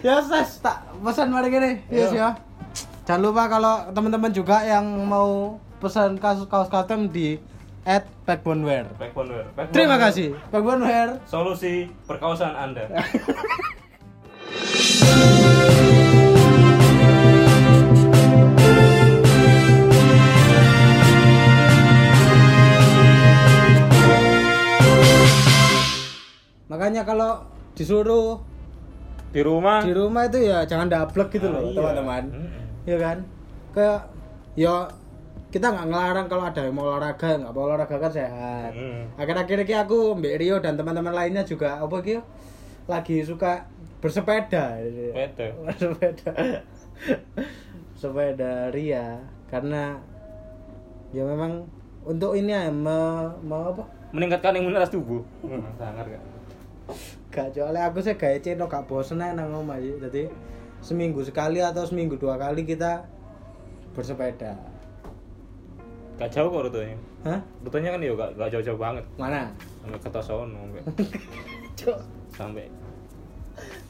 ya 0.00 0.16
ses 0.24 0.64
tak 0.64 0.80
pesan 1.04 1.28
mari 1.28 1.52
gini 1.52 1.70
yes 1.92 2.08
Iya. 2.08 2.16
ya 2.16 2.28
jangan 3.10 3.26
lupa 3.26 3.50
kalau 3.50 3.90
teman-teman 3.90 4.30
juga 4.30 4.62
yang 4.62 4.86
mau 5.02 5.58
pesan 5.82 6.14
kaos 6.14 6.46
kaos 6.46 6.70
custom 6.70 7.10
di 7.10 7.42
at 7.82 8.06
backboneware 8.22 8.86
Backbone 8.94 9.34
wear. 9.34 9.46
Backbone 9.50 9.74
terima 9.74 9.98
wear. 9.98 10.04
kasih 10.06 10.28
backboneware 10.46 11.12
Solusi 11.26 11.90
perkawasan 12.06 12.54
Anda. 12.54 12.86
makanya 26.70 27.02
kalau 27.02 27.42
disuruh 27.74 28.38
Di 29.30 29.42
rumah 29.42 29.78
di 29.82 29.94
rumah 29.94 30.26
itu 30.26 30.42
ya 30.42 30.66
jangan 30.66 30.90
dablek 30.90 31.30
gitu 31.30 31.46
Ah, 31.46 31.54
loh 31.54 31.62
iya. 31.64 31.74
teman-teman 31.74 32.22
Mm-mm. 32.28 32.66
Ya 32.84 32.96
kan 32.96 33.18
kayak 33.70 34.00
ya 34.56 34.88
kita 35.50 35.66
nggak 35.66 35.86
ngelarang 35.90 36.26
kalau 36.30 36.44
ada 36.46 36.62
yang 36.62 36.74
mau 36.74 36.86
olahraga 36.88 37.38
nggak 37.38 37.52
mau 37.52 37.66
olahraga 37.66 37.96
kan 37.98 38.12
sehat 38.12 38.70
Mm. 38.70 39.02
akhir-akhir 39.18 39.66
ini 39.66 39.74
aku 39.74 40.14
Mbak 40.14 40.34
Rio 40.38 40.56
dan 40.62 40.78
teman-teman 40.78 41.10
lainnya 41.10 41.42
juga 41.42 41.78
apa 41.78 41.96
gitu 42.00 42.22
lagi 42.86 43.22
suka 43.22 43.66
bersepeda 44.00 44.78
Sepeda. 44.80 45.46
bersepeda 45.66 46.30
sepeda 47.94 48.72
ria 48.72 49.20
karena 49.50 49.98
ya 51.10 51.26
memang 51.26 51.66
untuk 52.00 52.32
ini 52.32 52.48
ya 52.48 52.72
me, 52.72 52.96
mau 53.44 53.74
apa 53.74 53.84
meningkatkan 54.10 54.56
imunitas 54.58 54.90
tubuh. 54.90 55.22
Hmm, 55.44 55.62
sangat 55.78 56.02
kan. 56.08 56.22
gak 57.30 57.46
soalnya 57.54 57.86
aku 57.86 58.02
sih 58.02 58.16
gak 58.18 58.42
ceno 58.42 58.66
gak 58.66 58.88
bosen 58.90 59.22
aja 59.22 59.38
nang 59.38 59.52
jadi 60.02 60.26
seminggu 60.80 61.20
sekali 61.24 61.60
atau 61.60 61.84
seminggu 61.84 62.16
dua 62.16 62.40
kali 62.40 62.64
kita 62.64 63.04
bersepeda 63.92 64.56
Gak 66.20 66.36
jauh 66.36 66.52
kok 66.52 66.68
rutenya. 66.68 67.00
Hah? 67.24 67.40
Rutenya 67.64 67.96
kan 67.96 68.04
ya 68.04 68.12
gak, 68.12 68.36
gak 68.36 68.52
jauh-jauh 68.52 68.76
banget. 68.76 69.04
Mana? 69.16 69.48
Sampai 69.80 69.98
Kertosono 70.04 70.60
sampai 70.60 70.82
sampai 72.36 72.66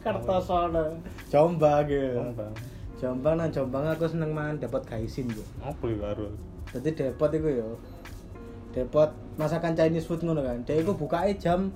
Kertosono. 0.06 0.84
Jombang 1.26 1.90
ya. 1.90 2.14
Jombang. 2.14 2.54
Jombang 3.02 3.34
nang 3.34 3.50
Jombang 3.50 3.82
aku 3.90 4.06
seneng 4.06 4.30
mangan 4.30 4.62
depot 4.62 4.78
gaisin 4.86 5.26
yo. 5.34 5.42
Apa 5.58 5.90
ya 5.90 5.98
karo? 5.98 6.30
Dadi 6.70 6.90
depot 6.94 7.30
iku 7.34 7.48
yo. 7.50 7.68
Depot 8.70 9.10
masakan 9.34 9.74
Chinese 9.74 10.06
food 10.06 10.22
ngono 10.22 10.46
kan. 10.46 10.62
Dia 10.62 10.78
iku 10.78 10.94
bukake 10.94 11.34
jam 11.34 11.74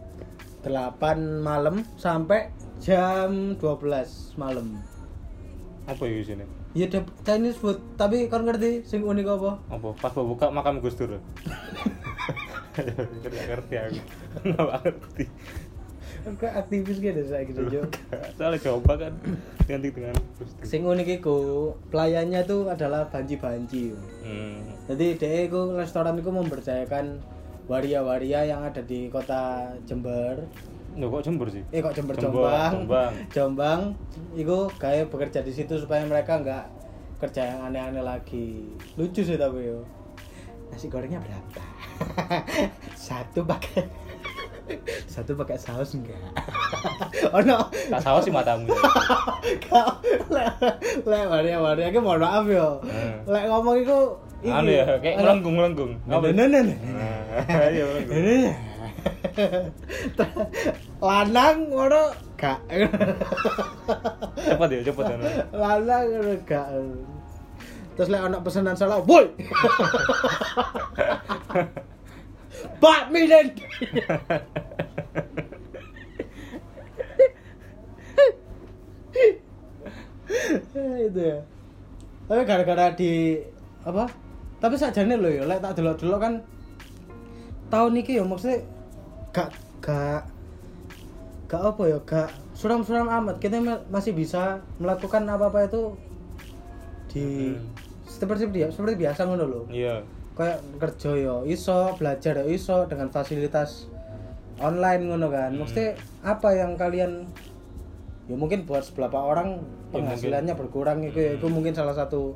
8 0.62 1.42
malam 1.42 1.82
sampai 1.98 2.54
jam 2.78 3.58
12 3.58 4.38
malam. 4.38 4.78
Apa 5.84 6.08
ya 6.08 6.24
sini? 6.24 6.44
Iya 6.72 6.86
dep 6.88 7.06
Chinese 7.28 7.60
food, 7.60 7.76
tapi 8.00 8.26
kon 8.32 8.48
ngerti 8.48 8.82
sing 8.88 9.04
unik 9.04 9.26
apa? 9.36 9.50
Apa? 9.68 9.88
Pas 10.00 10.12
mau 10.16 10.32
buka 10.32 10.48
makam 10.48 10.80
Gus 10.80 10.96
Dur. 10.96 11.20
Gak 13.22 13.46
ngerti 13.52 13.74
aku. 13.78 14.00
Gak 14.48 14.80
ngerti. 14.82 15.24
Kok 16.24 16.52
aktivis 16.56 17.04
gitu 17.04 17.20
saya 17.28 17.44
gitu 17.44 17.68
Jo. 17.68 17.82
Soalnya 18.40 18.58
coba 18.64 18.96
kan 18.96 19.12
ganti 19.68 19.92
dengan. 19.92 20.16
Sing 20.64 20.88
unik 20.88 21.20
iku 21.20 21.36
pelayannya 21.92 22.48
tuh 22.48 22.72
adalah 22.72 23.04
banci-banci. 23.12 23.92
yo. 23.92 23.98
Hmm. 24.24 24.64
Jadi 24.88 25.20
dia 25.20 25.44
iku 25.44 25.76
restoran 25.76 26.16
iku 26.16 26.32
memberdayakan 26.32 27.20
waria-waria 27.68 28.48
yang 28.48 28.64
ada 28.64 28.80
di 28.80 29.12
kota 29.12 29.76
Jember. 29.84 30.48
Loh 30.94 31.08
kok 31.10 31.22
Jember 31.26 31.48
sih? 31.50 31.62
Eh 31.74 31.82
kok 31.82 31.94
Jember 31.94 32.14
Jombang, 32.14 32.70
Jombang. 32.70 33.12
Jombang. 33.34 33.80
Iku 34.38 34.70
kayak 34.78 35.10
bekerja 35.10 35.42
di 35.42 35.50
situ 35.50 35.74
supaya 35.78 36.06
mereka 36.06 36.38
nggak 36.38 36.64
kerja 37.18 37.50
yang 37.54 37.60
aneh-aneh 37.70 38.04
lagi. 38.04 38.70
Lucu 38.94 39.26
sih 39.26 39.34
tapi 39.34 39.74
yo. 39.74 39.82
Nasi 40.70 40.86
gorengnya 40.86 41.18
berapa? 41.18 41.64
Satu 43.10 43.42
pakai 43.42 44.04
satu 45.12 45.36
pakai 45.36 45.60
saus 45.60 45.92
enggak? 45.92 46.16
oh 47.36 47.40
no. 47.44 47.68
Tak 47.92 48.00
salah 48.00 48.20
sih 48.24 48.32
matamu. 48.32 48.72
Kau 49.68 50.00
lek 50.32 50.56
lek 51.04 51.24
waria 51.28 51.60
waria 51.60 51.92
mohon 52.00 52.24
maaf 52.24 52.48
yo. 52.48 52.80
Hmm. 52.80 53.28
Lek 53.28 53.44
ngomong 53.44 53.76
iku 53.84 54.16
iki. 54.40 54.52
Anu 54.52 54.70
ya, 54.72 54.84
kayak 55.04 55.20
melenggung 55.20 55.54
melenggung. 55.56 55.92
Nah, 56.08 56.16
nah, 56.20 56.46
nah, 56.48 56.62
nah. 56.64 56.76
Lanang 61.02 61.56
ngono 61.68 62.14
gak. 62.38 62.58
Cepet 64.38 64.68
ya, 64.70 64.80
cepet 64.86 65.04
ya. 65.04 65.16
Lanang 65.52 66.04
ngono 66.10 66.32
gak. 66.46 66.68
Terus 67.94 68.10
lek 68.10 68.22
ana 68.26 68.42
pesanan 68.42 68.74
salah, 68.74 68.98
"Woi." 69.06 69.30
Pak 72.82 73.02
Milen. 73.14 73.54
itu 81.04 81.20
ya. 81.20 81.38
Tapi 82.24 82.40
gara-gara 82.48 82.90
di 82.96 83.38
apa? 83.84 84.08
Tapi 84.58 84.74
sakjane 84.80 85.14
lho 85.20 85.28
ya, 85.28 85.42
lek 85.44 85.60
tak 85.60 85.76
delok-delok 85.76 86.20
kan 86.20 86.34
tahun 87.68 88.00
iki 88.00 88.16
ya 88.16 88.24
maksudnya 88.24 88.64
gak 89.34 89.50
gak 89.82 90.22
gak 91.44 91.60
apa 91.60 91.82
ya, 91.84 91.98
gak 92.02 92.28
suram-suram 92.54 93.10
amat. 93.12 93.36
Kita 93.36 93.58
ma- 93.58 93.82
masih 93.90 94.14
bisa 94.14 94.62
melakukan 94.78 95.26
apa-apa 95.26 95.66
itu 95.66 95.92
di 97.10 97.52
Hmm. 97.52 97.60
seperti 98.06 98.48
dia 98.48 98.70
seperti 98.70 98.94
biasa 98.96 99.26
ngono 99.26 99.44
lho. 99.44 99.62
Iya. 99.68 100.02
Kayak 100.34 100.58
kerja 100.78 101.10
ya 101.14 101.34
iso, 101.44 101.94
belajar 101.94 102.42
ya 102.42 102.46
iso 102.46 102.86
dengan 102.86 103.06
fasilitas 103.08 103.86
online 104.56 105.02
ngono 105.04 105.28
kan. 105.28 105.50
Hmm. 105.50 105.60
Maksudnya 105.60 105.94
apa 106.22 106.48
yang 106.54 106.74
kalian 106.74 107.26
ya 108.24 108.34
mungkin 108.34 108.64
buat 108.64 108.82
beberapa 108.94 109.20
orang 109.20 109.60
Ya, 109.60 110.00
penghasilannya 110.00 110.54
berkurang 110.56 111.02
itu 111.02 111.18
ya, 111.18 111.36
itu 111.36 111.46
Hmm. 111.46 111.54
mungkin 111.54 111.70
salah 111.70 111.94
satu 111.94 112.34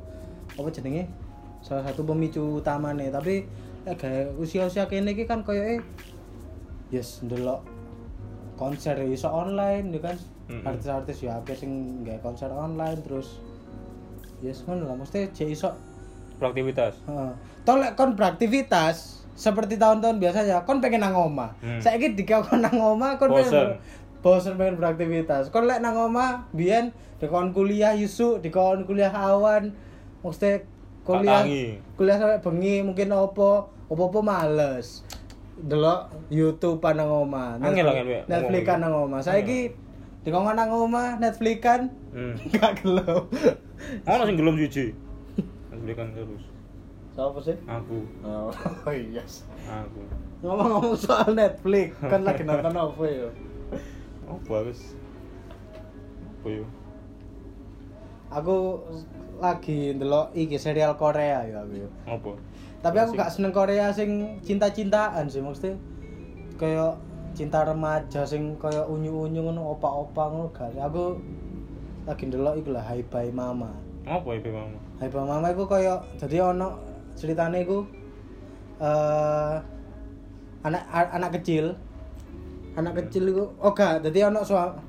apa 0.53 0.69
jenenge 0.69 1.11
salah 1.59 1.83
satu 1.83 2.03
pemicu 2.03 2.59
utama 2.59 2.91
nih 2.91 3.09
tapi 3.09 3.43
eh, 3.83 3.95
kayak 3.95 4.31
usia-usia 4.35 4.87
kene 4.87 5.11
iki 5.11 5.23
kan 5.23 5.43
koyo 5.43 5.59
eh 5.59 5.79
yes 6.89 7.21
ndelok 7.25 7.63
konser 8.57 8.97
ya 8.99 9.07
iso 9.07 9.29
online 9.31 9.93
ya 9.95 10.01
kan 10.11 10.17
Mm-mm. 10.49 10.65
artis-artis 10.65 11.23
ya 11.23 11.39
akeh 11.39 11.55
sing 11.55 12.03
nggak 12.03 12.19
konser 12.25 12.49
online 12.49 12.99
terus 13.05 13.39
yes 14.41 14.65
ngono 14.65 14.89
lah 14.89 14.97
mesti 14.97 15.29
jek 15.31 15.53
iso 15.53 15.69
Beraktivitas. 16.39 16.95
Heeh. 17.03 17.31
Lek 17.67 17.93
kon 17.99 18.15
beraktivitas 18.15 19.27
seperti 19.35 19.75
tahun-tahun 19.75 20.17
biasanya, 20.17 20.63
kon 20.63 20.79
pengen 20.79 21.03
nang 21.03 21.13
omah. 21.13 21.53
Hmm. 21.59 21.83
Saiki 21.83 22.15
dikon 22.15 22.63
nang 22.63 22.79
omah 22.79 23.19
kon 23.19 23.29
Bosen. 23.35 23.77
bosen 24.23 24.55
pengen 24.55 24.79
beraktivitas. 24.79 25.51
Kon 25.51 25.67
lek 25.67 25.83
nang 25.83 25.99
omah 25.99 26.49
biyen 26.55 26.95
dikon 27.19 27.51
kuliah 27.51 27.93
yusuk, 27.93 28.39
dikon 28.39 28.87
kuliah 28.87 29.11
awan, 29.11 29.75
mesti 30.23 30.63
kuliah 31.03 31.43
kuliah 31.99 32.17
sampai 32.17 32.39
bengi 32.39 32.75
mungkin 32.87 33.11
opo, 33.11 33.69
opo-opo 33.91 34.23
males. 34.23 35.03
Delok 35.59 35.99
YouTube 36.31 36.79
nang 36.93 37.09
omah. 37.09 37.59
Angel, 37.59 37.87
angel. 37.87 38.23
Netflix 38.25 38.63
nang 38.77 38.93
omah. 38.95 39.19
Saiki 39.19 39.75
dikon 40.23 40.47
nang 40.53 40.69
omah 40.69 41.19
Netflix 41.19 41.57
kan 41.59 41.81
Hmm. 42.09 42.33
gak 42.53 42.81
gelem. 42.81 43.21
Ono 44.07 44.21
sing 44.25 44.37
gelem 44.37 44.55
siji. 44.57 44.97
Belikan 45.69 46.09
terus. 46.11 46.43
Siapa 47.13 47.39
sih? 47.39 47.57
Aku, 47.65 47.97
Oh, 48.23 48.49
iya. 48.89 49.23
aku. 49.67 50.01
Ngomong-ngomong 50.39 50.95
soal 50.95 51.35
Netflix, 51.35 51.95
kan 51.99 52.23
lagi 52.23 52.43
nonton 52.43 52.71
apa 52.85 53.03
ya? 53.05 53.27
Oh, 54.25 54.39
bagus. 54.45 54.95
Apa 56.39 56.47
yo? 56.47 56.65
Aku 58.29 58.55
lagi 59.37 59.95
ndelok 59.95 60.31
iki 60.33 60.55
serial 60.55 60.93
Korea 60.95 61.43
ya 61.43 61.63
aku 61.63 61.73
ya. 61.79 61.89
Apa? 62.05 62.31
Tapi 62.79 62.95
aku 62.95 63.11
gak 63.19 63.31
seneng 63.31 63.51
Korea 63.51 63.91
sing 63.91 64.39
cinta-cintaan 64.39 65.27
sih 65.27 65.43
maksudnya 65.43 65.75
kayak 66.55 66.95
cinta 67.35 67.63
remaja 67.67 68.23
sing 68.23 68.55
kayak 68.55 68.87
unyu-unyu 68.87 69.43
ngono 69.43 69.75
opa-opa 69.75 70.31
ngono 70.31 70.47
gak. 70.55 70.75
Aku 70.79 71.19
lagi 72.07 72.23
ndelok 72.25 72.55
iku 72.63 72.69
lah 72.71 72.83
Hai 72.87 73.03
Bye 73.03 73.35
Mama. 73.35 73.75
Apa 74.07 74.39
ya 74.39 74.49
mama? 74.49 74.79
Hai 74.97 75.11
Bye 75.11 75.27
Mama 75.27 75.47
iku 75.51 75.67
kayak 75.67 76.07
jadi 76.15 76.55
ono 76.55 76.79
ceritane 77.19 77.67
iku 77.67 77.83
eh 78.79 79.55
anak 80.63 80.83
anak 80.91 81.31
kecil 81.39 81.75
anak 82.79 82.95
kecil 83.03 83.27
iku 83.27 83.43
oh 83.59 83.75
gak 83.75 84.07
jadi 84.07 84.31
ono 84.31 84.39
suami 84.47 84.79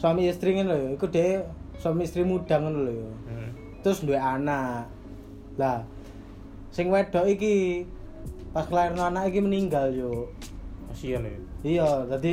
suami 0.00 0.32
istri 0.32 0.56
ngono 0.56 0.72
lho 0.72 0.88
iku 0.96 1.04
dhewe 1.12 1.44
suami 1.76 2.08
istri 2.08 2.24
muda 2.24 2.56
ngono 2.56 2.88
lho. 2.88 3.12
Hmm. 3.28 3.52
terus 3.84 4.00
duwe 4.04 4.16
anak 4.16 4.88
lah 5.60 5.84
sing 6.70 6.86
wedok 6.86 7.26
iki 7.26 7.84
pas 8.50 8.64
kelahiran 8.64 8.98
anak 9.06 9.28
iki 9.28 9.38
meninggal 9.38 9.90
yo 9.90 10.30
Kasihan 10.88 11.22
ya. 11.22 11.34
iya 11.62 11.88
jadi 12.08 12.32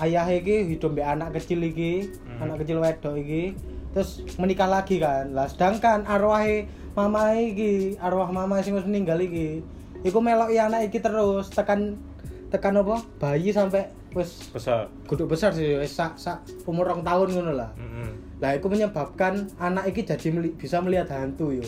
ayah 0.00 0.26
iki 0.28 0.54
hidup 0.68 0.90
mbek 0.90 1.06
anak 1.08 1.28
kecil 1.34 1.62
iki 1.62 2.10
Hmm. 2.26 2.42
anak 2.42 2.56
kecil 2.60 2.78
wedok 2.78 3.14
iki 3.16 3.54
terus 3.90 4.10
menikah 4.36 4.66
lagi 4.66 4.98
kan 4.98 5.30
lah 5.30 5.46
sedangkan 5.46 6.02
arwahe 6.04 6.66
mama 6.92 7.30
iki 7.32 7.94
arwah 7.96 8.26
mama 8.28 8.58
sing 8.58 8.74
wis 8.74 8.82
meninggal 8.82 9.14
iki 9.16 9.62
iku 10.02 10.18
meloki 10.18 10.58
anak 10.58 10.88
iki 10.88 10.98
terus 10.98 11.46
tekan 11.48 11.94
tekan 12.50 12.74
apa 12.76 12.98
bayi 13.16 13.50
sampai 13.50 13.86
wis 14.10 14.50
Besar. 14.50 14.90
kudu 15.04 15.26
besar 15.26 15.50
sih 15.50 15.74
wis 15.76 15.90
sak 15.90 16.14
sak 16.16 16.38
umur 16.64 16.86
rong 16.88 17.02
tahun 17.02 17.28
ngono 17.32 17.52
lah 17.52 17.70
Heeh. 17.72 18.10
lah 18.38 18.50
itu 18.52 18.66
menyebabkan 18.66 19.46
anak 19.56 19.86
iki 19.86 20.02
jadi 20.02 20.26
meli- 20.28 20.54
bisa 20.54 20.78
melihat 20.78 21.10
hantu 21.12 21.50
yo 21.52 21.66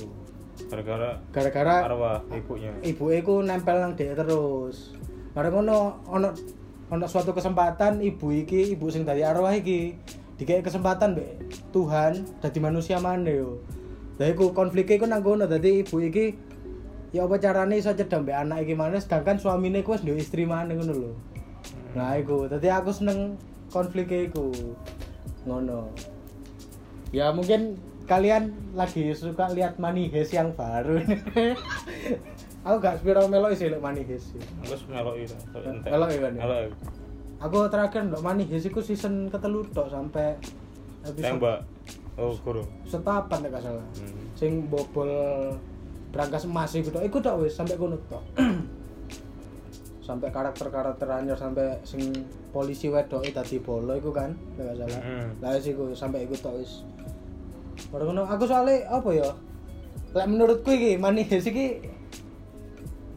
Gara-gara 0.67 1.11
gara-gara 1.31 1.77
arwah 1.87 2.19
ibunya. 2.35 2.75
ibu 2.83 3.15
iku 3.15 3.39
nempel 3.39 3.79
nang 3.79 3.95
dhek 3.95 4.19
terus. 4.19 4.99
Mari 5.39 5.49
ngono 5.55 6.03
ono 6.11 6.35
ono 6.91 7.05
suatu 7.07 7.31
kesempatan 7.31 8.03
ibu 8.03 8.35
iki 8.35 8.75
ibu 8.75 8.91
sing 8.91 9.07
dari 9.07 9.23
arwah 9.23 9.55
iki 9.55 9.95
dikei 10.37 10.61
kesempatan 10.61 11.15
mbek 11.15 11.31
Tuhan 11.71 12.27
dadi 12.43 12.59
manusia 12.59 12.99
maneh 12.99 13.47
yo. 13.47 13.63
Lah 14.19 14.27
iku 14.27 14.51
konfliknya 14.51 14.99
iku 14.99 15.07
nang 15.07 15.23
kono 15.23 15.47
dadi 15.47 15.87
ibu 15.87 16.03
iki 16.03 16.35
ya 17.15 17.31
apa 17.31 17.39
carane 17.39 17.79
iso 17.79 17.95
cedhak 17.95 18.27
mbek 18.27 18.35
anak 18.35 18.67
iki 18.67 18.75
maneh 18.75 18.99
sedangkan 18.99 19.39
suamine 19.39 19.87
iku 19.87 19.95
wis 19.95 20.03
duwe 20.03 20.19
istri 20.19 20.51
maneh 20.51 20.75
ngono 20.75 20.93
lho. 20.93 21.13
Nah 21.95 22.19
iku 22.19 22.51
dadi 22.51 22.67
aku 22.75 22.91
seneng 22.91 23.39
konfliknya 23.71 24.27
iku. 24.27 24.51
Ngono. 25.47 25.95
Ya 27.15 27.31
mungkin 27.31 27.79
kalian 28.07 28.43
lagi 28.73 29.11
suka 29.13 29.51
lihat 29.51 29.77
Money 29.77 30.07
Heist 30.09 30.31
yang 30.31 30.51
baru 30.51 31.03
aku 32.67 32.77
gak 32.79 32.99
spiro 32.99 33.27
melok 33.27 33.53
sih 33.53 33.67
Heist 34.03 34.31
sih. 34.31 34.41
Aku 34.63 34.73
wis 34.73 34.83
melok 34.87 35.15
itu. 35.17 35.35
Kan, 35.53 35.83
ya? 36.33 36.43
Melok. 36.43 36.71
aku 37.37 37.59
terakhir 37.67 38.01
ndok 38.05 38.23
Money 38.23 38.47
Heist 38.47 38.67
iku 38.67 38.79
season 38.79 39.27
ketelu 39.27 39.67
tok 39.71 39.89
sampai 39.89 40.39
episode 41.03 41.27
Tembak. 41.37 41.59
Oh, 42.17 42.33
guru. 42.41 42.65
setapan 42.85 43.45
gak 43.45 43.61
salah 43.61 43.85
Hmm. 44.01 44.25
sing 44.33 44.65
bobol 44.67 45.11
berangkas 46.09 46.47
emas 46.47 46.73
iku 46.73 46.89
tok 46.89 47.05
iku 47.05 47.19
tok 47.19 47.43
wis 47.43 47.53
sampai 47.53 47.77
kono 47.77 48.01
tok 48.07 48.25
sampai 50.01 50.31
karakter-karakter 50.31 51.05
anyar 51.11 51.35
sampai 51.35 51.83
sing 51.83 52.15
polisi 52.51 52.87
wedok 52.87 53.27
dadi 53.27 53.59
bolo 53.59 53.93
iku 53.93 54.11
kan 54.11 54.33
gak 54.55 54.79
salah 54.79 55.01
Hmm. 55.03 55.29
lah 55.43 55.59
iku 55.59 55.93
sampai 55.93 56.25
iku 56.25 56.39
tok 56.39 56.57
wis 56.57 56.87
ngono 58.03 58.23
aku 58.29 58.45
soalnya 58.45 58.85
apa 58.91 59.09
ya 59.15 59.29
lek 60.17 60.27
menurutku 60.29 60.71
iki 60.73 61.01
manis 61.01 61.31
iki 61.31 61.81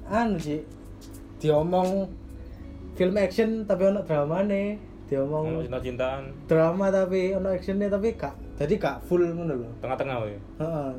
anu 0.10 0.40
sih 0.40 0.64
diomong 1.40 2.10
film 3.00 3.16
action 3.16 3.64
tapi 3.64 3.88
ono 3.88 4.04
dramane 4.04 4.76
diomong 5.10 5.58
Ono 5.58 5.66
cinta-cintaan 5.66 6.46
drama 6.46 6.92
tapi 6.94 7.34
ono 7.34 7.50
actionnya 7.50 7.90
tapi 7.90 8.14
gak 8.14 8.36
jadi 8.60 8.74
gak 8.76 8.98
full 9.08 9.24
ngono 9.24 9.56
lho 9.56 9.70
tengah-tengah 9.80 10.16
wae. 10.20 10.38
Heeh. 10.60 10.92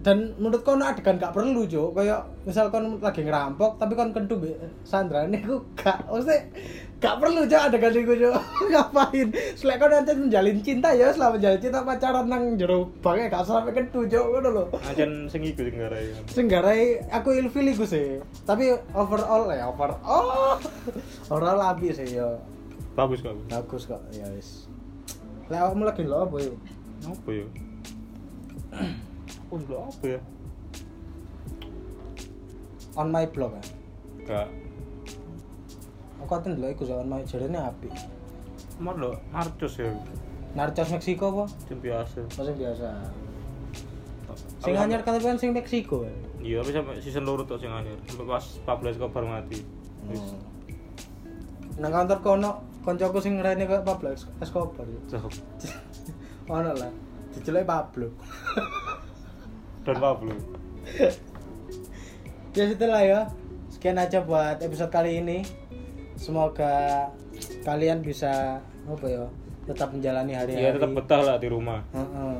Dan 0.00 0.32
menurut 0.40 0.64
kono 0.64 0.84
adegan 0.88 1.20
gak 1.20 1.36
perlu, 1.36 1.68
Jo. 1.68 1.92
Kayak 1.92 2.24
misal 2.48 2.72
kon 2.72 3.00
lagi 3.04 3.20
ngerampok 3.20 3.76
tapi 3.76 3.92
kon 3.92 4.12
kentu 4.16 4.36
mbek 4.36 4.56
Sandra 4.84 5.24
niku 5.28 5.60
gak 5.76 6.08
mesti 6.08 6.36
gak 7.00 7.16
perlu, 7.16 7.48
Jo, 7.48 7.58
adegan 7.64 7.96
iku, 7.96 8.12
Jo. 8.12 8.30
Ngapain? 8.68 9.32
Selek 9.56 9.76
kon 9.80 9.88
nanti 9.88 10.12
menjalin 10.12 10.60
cinta 10.60 10.92
ya, 10.92 11.08
selama 11.10 11.40
menjalin 11.40 11.60
cinta 11.64 11.80
pacaran 11.80 12.26
nang 12.28 12.60
jero 12.60 12.92
bange 13.00 13.32
gak 13.32 13.48
sampe 13.48 13.72
kentu, 13.72 14.04
Jo, 14.04 14.28
ngono 14.28 14.48
lho. 14.52 14.64
Ancen 14.84 15.26
sing 15.32 15.40
iku 15.40 15.64
sing 15.64 15.80
ngarai. 15.80 16.06
Sing 16.28 16.46
garai 16.46 17.00
aku 17.08 17.32
ilfil 17.32 17.72
iku 17.72 17.88
sih. 17.88 18.20
Tapi 18.44 18.76
overall 18.92 19.48
ya, 19.48 19.72
over 19.72 19.96
oh. 20.04 20.60
Overall 21.32 21.64
abi 21.72 21.88
sih 21.96 22.20
yo. 22.20 22.36
Bagus 22.92 23.24
kok. 23.24 23.32
Bagus 23.48 23.88
kok, 23.88 24.02
ya 24.12 24.28
wis. 24.36 24.68
Lek 25.48 25.56
awakmu 25.56 25.88
lagi 25.88 26.04
lho 26.04 26.20
apa 26.20 26.36
yo? 26.36 26.52
Apa 27.08 27.30
ya? 27.32 27.46
Oh, 29.48 29.56
lho 29.56 29.76
apa 29.88 30.04
ya? 30.04 30.20
On 33.00 33.08
my 33.08 33.24
blog 33.24 33.56
kan. 33.56 33.66
Gak. 34.28 34.59
Aku 36.24 36.32
aten 36.36 36.56
dulu 36.56 36.68
iku 36.70 36.84
on 36.92 37.08
my 37.08 37.24
jarene 37.24 37.58
apik. 37.58 37.92
Mar 38.80 38.96
lho, 38.96 39.16
marcos 39.32 39.80
ya. 39.80 39.92
Narcos 40.50 40.90
Meksiko 40.90 41.30
apa? 41.30 41.44
Sing 41.70 41.78
biasa. 41.78 42.26
Oh, 42.26 42.42
sing 42.42 42.56
biasa. 42.58 42.86
Sing 44.58 44.74
anyar 44.74 45.06
kata 45.06 45.22
kan 45.22 45.38
sing 45.38 45.54
Meksiko 45.54 46.02
kan. 46.02 46.16
Iya, 46.42 46.64
tapi 46.64 46.70
sampai 46.74 46.94
season 46.98 47.22
loro 47.22 47.46
tok 47.46 47.62
sing 47.62 47.70
anyar. 47.70 47.94
Sampai 48.10 48.26
pas 48.26 48.44
Pablo 48.66 48.90
Escobar 48.90 49.22
mati. 49.22 49.62
Hmm. 50.10 50.38
Nang 51.78 51.92
kantor 51.94 52.18
kono 52.18 52.50
koncoku 52.82 53.22
sing 53.22 53.38
ngrene 53.38 53.68
kaya 53.70 53.86
Pablo 53.86 54.10
Escobar. 54.42 54.86
ya. 54.90 55.20
Ono 56.58 56.70
lah. 56.74 56.90
Diceluk 57.30 57.62
Pablo. 57.62 58.10
Dan 59.86 59.96
Pablo. 60.02 60.34
ya 62.58 62.64
setelah 62.66 63.02
ya. 63.06 63.20
Sekian 63.70 64.02
aja 64.02 64.26
buat 64.26 64.58
episode 64.58 64.90
kali 64.90 65.22
ini. 65.22 65.46
Semoga 66.20 67.08
kalian 67.64 68.04
bisa 68.04 68.60
apa 68.84 69.06
ya? 69.08 69.24
Tetap 69.64 69.96
menjalani 69.96 70.36
hari-hari. 70.36 70.60
Iya, 70.60 70.76
tetap 70.76 70.92
betah 70.92 71.20
lah 71.24 71.36
di 71.40 71.48
rumah. 71.48 71.80
Heeh. 71.96 72.36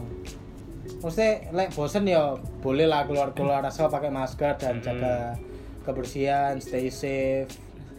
Maksudnya 1.01 1.49
lek 1.57 1.73
bosen 1.73 2.05
ya 2.05 2.37
boleh 2.61 2.85
lah 2.85 3.09
keluar-keluar 3.09 3.65
asal 3.65 3.89
pakai 3.89 4.13
masker 4.13 4.61
dan 4.61 4.85
jaga 4.85 5.33
kebersihan, 5.81 6.61
stay 6.61 6.93
safe 6.93 7.49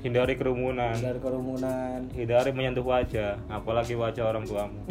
Hindari 0.05 0.37
kerumunan. 0.37 0.93
dari 0.97 1.17
kerumunan. 1.17 2.09
Hindari 2.13 2.53
menyentuh 2.53 2.85
wajah, 2.85 3.41
apalagi 3.49 3.97
wajah 3.97 4.29
orang 4.33 4.45
tuamu. 4.45 4.81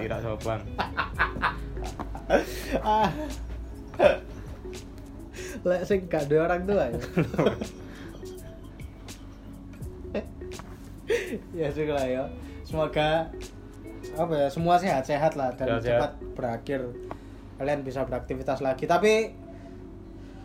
Tidak 0.00 0.18
sopan. 0.24 0.60
Ah. 2.80 3.08
lek 5.64 5.80
sing 5.84 6.00
gak 6.08 6.28
ada 6.28 6.36
orang 6.48 6.60
tua 6.64 6.84
ya. 6.92 7.00
sudah 11.74 11.94
lah 11.98 12.06
ya. 12.06 12.24
Semoga 12.62 13.28
apa 14.14 14.32
ya 14.36 14.48
semua 14.52 14.78
sehat-sehat 14.78 15.34
lah 15.34 15.50
dan 15.58 15.80
Sehat-sehat. 15.80 15.90
cepat 15.98 16.12
berakhir. 16.38 16.80
Kalian 17.58 17.82
bisa 17.82 18.06
beraktivitas 18.06 18.62
lagi. 18.62 18.86
Tapi 18.86 19.34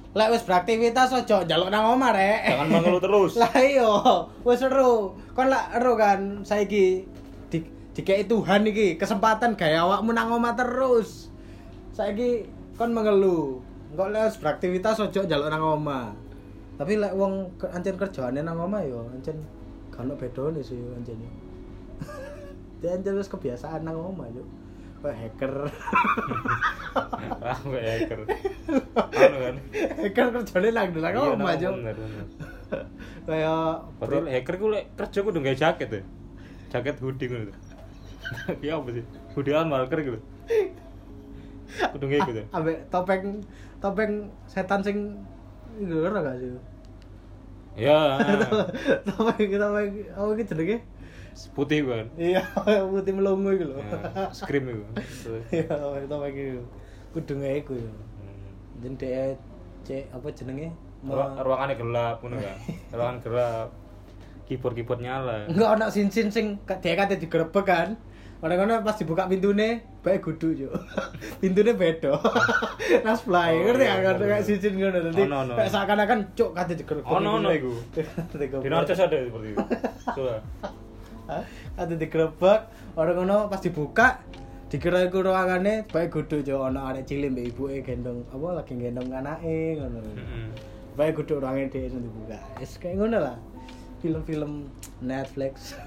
lek 0.09 0.29
wis 0.33 0.41
beraktivitas 0.41 1.13
ojo 1.13 1.45
njaluk 1.45 1.69
nang 1.69 1.93
omah 1.93 2.11
rek. 2.17 2.41
Jangan 2.49 2.67
mengeluh 2.67 3.01
terus. 3.01 3.37
lah 3.41 3.53
iya, 3.61 3.89
wis 4.41 4.57
seru. 4.57 5.13
Kon 5.37 5.47
lah 5.53 5.69
ero 5.77 5.93
kan 5.93 6.41
saiki 6.41 7.05
di 7.53 7.59
dikei 7.93 8.25
Tuhan 8.25 8.65
iki 8.65 8.97
kesempatan 8.97 9.53
gaya 9.53 9.85
awakmu 9.85 10.11
nang 10.11 10.33
omah 10.33 10.57
terus. 10.57 11.29
Saiki 11.93 12.49
kon 12.73 12.89
mengeluh. 12.91 13.61
Engko 13.93 14.09
lek 14.09 14.33
wis 14.33 14.37
beraktivitas 14.41 14.97
ojo 14.97 15.29
njaluk 15.29 15.49
nang 15.53 15.61
omah. 15.61 16.09
Tapi 16.79 16.97
lek 16.97 17.13
wong 17.13 17.53
ancen 17.69 17.95
kerjaane 17.99 18.41
nang 18.41 18.57
omah 18.57 18.81
yo 18.81 19.05
ancen 19.13 19.35
gak 19.99 20.07
ono 20.07 20.15
bedone 20.15 20.63
sih. 20.63 20.79
Dia 22.79 22.95
ancen 22.95 23.19
wis 23.19 23.27
kebiasaan 23.27 23.83
nang 23.83 23.99
omah 23.99 24.31
yo. 24.31 24.47
Kayak 25.03 25.17
hacker. 25.27 25.53
Ah, 27.39 27.55
kayak 27.61 27.87
hacker. 27.99 28.19
Anu 28.95 29.37
kan. 29.43 29.55
hacker 29.99 30.27
kerjane 30.39 30.69
nang 30.71 30.89
nang 30.95 31.13
Iya, 31.13 31.35
omah 31.35 31.53
yo. 31.59 31.69
Kayak 33.27 33.91
lek 33.99 34.31
hacker 34.39 34.55
ku 34.55 34.71
lek 34.71 34.95
kerja 34.95 35.19
kudu 35.19 35.43
gawe 35.43 35.57
jaket 35.59 35.89
ya. 35.91 36.01
Jaket 36.71 36.95
hoodie 37.03 37.27
ngono. 37.27 37.51
Iya 38.63 38.79
apa 38.79 38.89
sih? 38.95 39.03
Hoodie 39.35 39.51
an 39.51 39.67
marker 39.67 39.99
gitu. 39.99 40.19
Kudu 41.91 42.05
gawe 42.07 42.23
gitu. 42.23 42.41
ambek 42.55 42.87
topeng 42.87 43.43
topeng 43.83 44.31
setan 44.47 44.79
sing 44.79 45.19
ora 45.91 46.23
gak 46.23 46.39
sih 46.39 46.55
Ya. 47.73 48.17
topeng 49.07 49.49
topeng 49.51 49.91
apa 50.09 50.29
iki 50.33 50.43
jenenge 50.45 50.77
Putih 51.51 51.87
kan. 51.87 52.05
iya 52.15 52.43
putih 52.91 53.13
melongo 53.13 53.49
iku 53.49 53.65
lho 53.69 53.79
Ya, 53.79 54.27
Scream 54.29 54.65
itu. 54.67 55.31
iya 55.55 55.69
topeng 55.69 56.05
topeng 56.05 56.33
iku 56.33 56.61
kudu 57.11 57.33
nggae 57.35 57.57
iku 57.59 57.73
ya 57.75 57.89
Hmm. 58.19 58.51
jen 58.79 58.93
dhek 58.95 59.37
cek 59.81 60.03
apa 60.11 60.27
jenenge 60.31 60.69
Ruang- 60.99 61.39
ruangannya 61.39 61.75
gelap 61.75 62.19
ngono 62.19 62.35
kan. 62.37 62.57
Ruangan 62.91 63.17
gelap. 63.21 63.67
Keyboard-keyboard 64.45 64.99
nyala. 64.99 65.45
enggak 65.45 65.69
ana 65.71 65.87
sin-sin 65.87 66.27
sing 66.27 66.45
dhek 66.59 66.95
kate 66.95 67.15
digerebek 67.17 67.63
kan 67.63 67.95
Orang-orang 68.39 68.81
pas 68.81 68.95
dibuka 68.95 69.27
pintune, 69.27 69.83
baik 69.99 70.23
gudu 70.23 70.55
yo. 70.55 70.69
pintune 71.43 71.75
beda. 71.75 72.15
Nas 73.05 73.19
fly, 73.27 73.51
Oh, 73.51 73.63
ngerti 73.67 73.83
ya 73.83 73.95
kan 73.99 74.15
kayak 74.15 74.43
cincin 74.47 74.73
ngono 74.79 74.99
dadi. 75.03 75.23
Ono. 75.27 75.53
Kayak 75.59 75.71
seakan-akan 75.75 76.19
cuk 76.33 76.49
kate 76.55 76.73
digerebek. 76.79 77.11
Ono, 77.11 77.29
ono 77.37 77.49
iku. 77.51 77.71
Di 78.63 78.69
Narcos 78.71 78.99
ada 78.99 79.15
seperti 79.19 79.47
itu. 79.51 79.59
Coba. 80.15 80.35
ada 81.77 81.93
digerebek 81.93 82.59
orang 82.97 83.15
ngono 83.21 83.37
pas 83.47 83.61
dibuka 83.61 84.17
dikira 84.69 85.05
iku 85.05 85.21
ruangane 85.21 85.85
bae 85.85 86.09
gudu 86.09 86.41
jo 86.41 86.61
ono 86.61 86.89
arek 86.89 87.05
cilik 87.05 87.29
mbek 87.29 87.45
ibuke 87.53 87.77
gendong 87.81 88.25
apa 88.29 88.61
lagi 88.61 88.73
gendong 88.73 89.09
anake 89.09 89.77
ngono 89.77 89.97
Heeh. 90.01 90.49
bae 90.97 91.13
gudu 91.13 91.37
ruangane 91.37 91.69
dhewe 91.69 91.89
dibuka 91.89 92.37
wis 92.57 92.77
kayak 92.81 92.97
ngono 92.97 93.17
lah 93.21 93.37
film-film 94.01 94.69
Netflix 95.01 95.77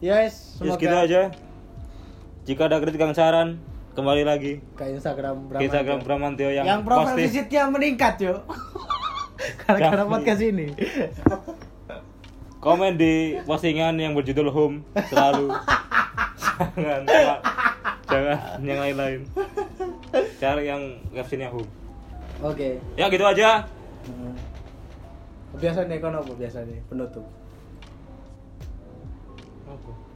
yes 0.00 0.56
semoga. 0.58 0.76
segitu 0.80 0.96
aja. 0.96 1.20
Jika 2.48 2.66
ada 2.66 2.80
kritik 2.80 2.98
dan 2.98 3.12
saran, 3.12 3.48
kembali 3.92 4.24
lagi 4.24 4.64
ke 4.74 4.84
Instagram 4.96 5.52
ke 5.52 5.66
Instagram 5.66 6.00
Bramantio 6.00 6.48
yang, 6.48 6.64
yang 6.64 6.80
profil 6.82 7.14
pasti. 7.14 7.22
visitnya 7.28 7.68
meningkat 7.68 8.14
gara-gara 9.60 9.92
Jangan. 10.00 10.08
podcast 10.08 10.42
ini. 10.42 10.66
Komen 12.64 13.00
di 13.00 13.40
postingan 13.48 13.96
yang 13.96 14.12
berjudul 14.12 14.52
home 14.52 14.84
selalu. 15.08 15.48
Jangan 16.76 17.02
jangan 18.04 18.38
yang 18.60 18.80
lain-lain. 18.84 19.20
Cari 20.36 20.68
yang 20.68 20.82
captionnya 21.16 21.48
home. 21.48 21.68
Oke. 22.44 22.76
Ya 23.00 23.08
gitu 23.08 23.24
aja. 23.24 23.64
Hmm. 24.04 24.36
Biasanya 25.56 25.96
kan 26.04 26.20
apa 26.20 26.32
biasanya 26.36 26.76
penutup? 26.88 27.24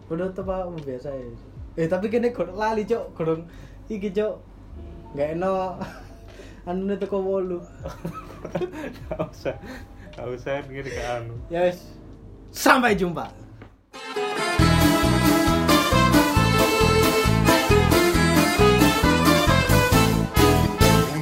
Penutup 0.04 0.52
apa 0.52 0.68
biasa 0.84 1.16
ya? 1.16 1.28
Eh 1.80 1.88
tapi 1.88 2.12
kene 2.12 2.28
gak 2.28 2.52
lali 2.52 2.84
cok, 2.84 3.16
gorong 3.16 3.48
iki 3.88 4.12
cok. 4.12 4.36
Gak 5.16 5.32
eno 5.32 5.80
anu 6.68 6.92
nih 6.92 7.00
toko 7.00 7.24
wolu. 7.24 7.58
Gak 9.08 9.20
usah 9.32 9.56
Gak 10.12 10.26
usah 10.28 10.60
ngiri 10.68 10.92
ke 10.92 11.02
anu 11.08 11.34
wis. 11.48 11.80
Sampai 12.52 12.94
jumpa. 12.94 13.32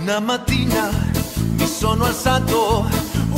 Una 0.02 0.18
mattina 0.20 0.90
mi 1.56 1.64
sono 1.64 2.04
alzato, 2.04 2.84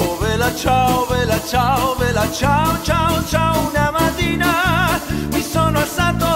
oh 0.01 0.17
vela 0.19 0.51
ciao, 0.57 1.07
vela 1.07 1.39
ciao, 1.47 1.95
vela 2.01 2.27
ciao, 2.33 2.83
ciao, 2.83 3.23
ciao. 3.29 3.69
Una 3.69 3.93
mattina 3.93 4.04
mattina 4.25 5.01
mi 5.33 5.43
sono 5.43 5.79
alzato 5.79 6.27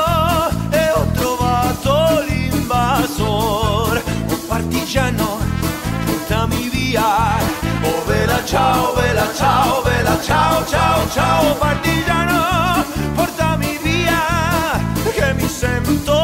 e 0.71 0.91
ho 0.91 1.07
trovato 1.13 2.23
l'invasor, 2.27 4.03
un 4.29 4.47
partigiano, 4.47 5.39
portami 6.05 6.69
via. 6.69 7.37
Oh 7.83 8.05
vela 8.07 8.45
ciao, 8.45 8.95
vela 8.95 9.29
ciao, 9.35 9.83
vela 9.83 10.21
ciao, 10.23 10.67
ciao, 10.67 11.09
ciao, 11.11 11.55
partigiano, 11.57 12.85
portami 13.15 13.79
via, 13.83 14.81
che 15.13 15.33
mi 15.35 15.49
sento 15.49 16.18